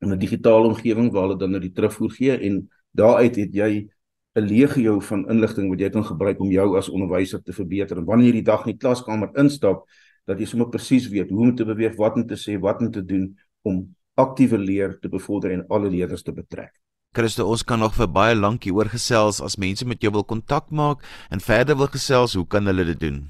in 0.00 0.12
'n 0.12 0.18
digitale 0.18 0.66
omgewing 0.66 1.12
waar 1.12 1.22
hulle 1.22 1.38
dan 1.38 1.50
nou 1.50 1.60
die 1.60 1.72
terugvoer 1.72 2.10
gee 2.10 2.36
en 2.38 2.70
daaruit 2.90 3.36
het 3.36 3.54
jy 3.54 3.88
'n 4.34 4.46
legio 4.46 5.00
van 5.00 5.28
inligting 5.28 5.68
wat 5.68 5.80
jy 5.80 5.90
kan 5.90 6.04
gebruik 6.04 6.40
om 6.40 6.50
jou 6.50 6.76
as 6.78 6.88
onderwyser 6.88 7.42
te 7.42 7.52
verbeter. 7.52 7.98
En 7.98 8.04
wanneer 8.04 8.26
jy 8.26 8.32
die 8.32 8.50
dag 8.50 8.66
in 8.66 8.72
die 8.72 8.78
klaskamer 8.78 9.30
instap, 9.34 9.88
dat 10.24 10.38
jy 10.38 10.46
sommer 10.46 10.68
presies 10.68 11.08
weet 11.08 11.30
hoe 11.30 11.40
om 11.40 11.56
te 11.56 11.64
beweeg, 11.64 11.96
wat 11.96 12.14
om 12.14 12.26
te 12.26 12.36
sê, 12.38 12.58
wat 12.60 12.80
om 12.80 12.90
te 12.90 13.04
doen 13.04 13.36
om 13.62 13.96
aktiewe 14.14 14.58
leer 14.58 14.98
te 15.00 15.08
bevorder 15.08 15.50
en 15.50 15.66
alle 15.68 15.90
leerders 15.90 16.22
te 16.22 16.32
betrek. 16.32 16.70
Christo, 17.12 17.48
ons 17.50 17.64
kan 17.66 17.78
nog 17.78 17.96
vir 17.96 18.06
baie 18.06 18.34
lank 18.38 18.62
hier 18.62 18.74
oor 18.74 18.86
gesels 18.86 19.40
as 19.42 19.58
mense 19.58 19.84
met 19.84 20.00
jou 20.00 20.12
wil 20.12 20.24
kontak 20.24 20.70
maak 20.70 21.02
en 21.30 21.40
verder 21.40 21.76
wil 21.76 21.90
gesels, 21.90 22.36
hoe 22.38 22.46
kan 22.46 22.66
hulle 22.70 22.84
dit 22.84 23.00
doen? 23.00 23.24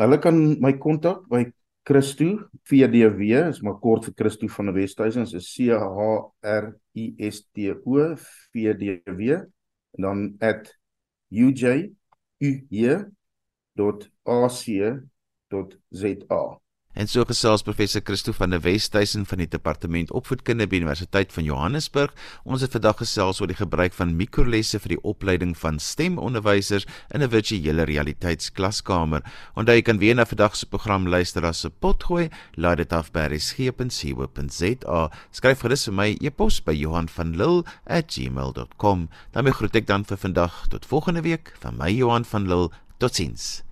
Hulle 0.00 0.18
kan 0.18 0.38
my 0.60 0.72
kontak 0.80 1.26
by 1.28 1.44
Christo 1.90 2.46
VDW 2.70 3.48
is 3.50 3.58
maar 3.66 3.80
kort 3.82 4.04
vir 4.06 4.14
Christo 4.14 4.46
van 4.54 4.68
die 4.70 4.76
Westhuizen 4.76 5.24
is 5.26 5.48
C 5.50 5.74
H 5.74 6.04
R 6.46 6.68
I 6.94 7.04
S 7.26 7.40
T 7.50 7.72
O 7.74 8.14
V 8.14 8.74
D 8.78 9.02
W 9.10 9.34
en 9.98 10.06
dan 10.06 10.38
@uj.ac.za 11.34 11.90
En 17.00 17.08
so 17.08 17.22
gesels 17.24 17.62
professor 17.64 18.02
Christo 18.04 18.32
van 18.36 18.52
der 18.52 18.60
Westhuizen 18.60 19.22
van 19.24 19.40
die 19.40 19.48
departement 19.48 20.10
opvoedkunde 20.12 20.66
by 20.68 20.82
Universiteit 20.82 21.30
van 21.32 21.46
Johannesburg. 21.46 22.10
Ons 22.44 22.60
het 22.60 22.74
vandag 22.76 22.98
gesels 23.00 23.40
oor 23.40 23.48
die 23.48 23.56
gebruik 23.56 23.94
van 23.96 24.12
mikrolesse 24.18 24.76
vir 24.84 24.92
die 24.92 24.98
opleiding 25.08 25.54
van 25.56 25.78
stemonderwysers 25.80 26.84
in 27.08 27.22
'n 27.24 27.30
virtuele 27.32 27.86
realiteitsklaskamer. 27.88 29.24
Onthou 29.56 29.76
jy 29.76 29.82
kan 29.82 29.98
weer 29.98 30.14
na 30.14 30.26
vandag 30.26 30.56
se 30.56 30.66
program 30.66 31.08
luister 31.08 31.46
as 31.46 31.64
'n 31.64 31.72
potgooi. 31.80 32.28
Laai 32.56 32.76
dit 32.76 32.92
af 32.92 33.10
by 33.12 33.28
resgep.co.za. 33.32 35.10
Skryf 35.30 35.60
gerus 35.60 35.84
vir 35.84 35.94
my 35.94 36.16
e-pos 36.20 36.60
by 36.60 36.72
Johan 36.72 37.08
van 37.08 37.36
Lille@gmail.com. 37.36 39.08
Dan 39.32 39.52
groet 39.52 39.76
ek 39.76 39.86
dan 39.86 40.04
vir 40.04 40.16
vandag 40.16 40.68
tot 40.68 40.86
volgende 40.86 41.22
week 41.22 41.54
van 41.60 41.76
my 41.76 41.90
Johan 41.90 42.24
van 42.24 42.46
Lille. 42.46 42.70
Totsiens. 42.98 43.69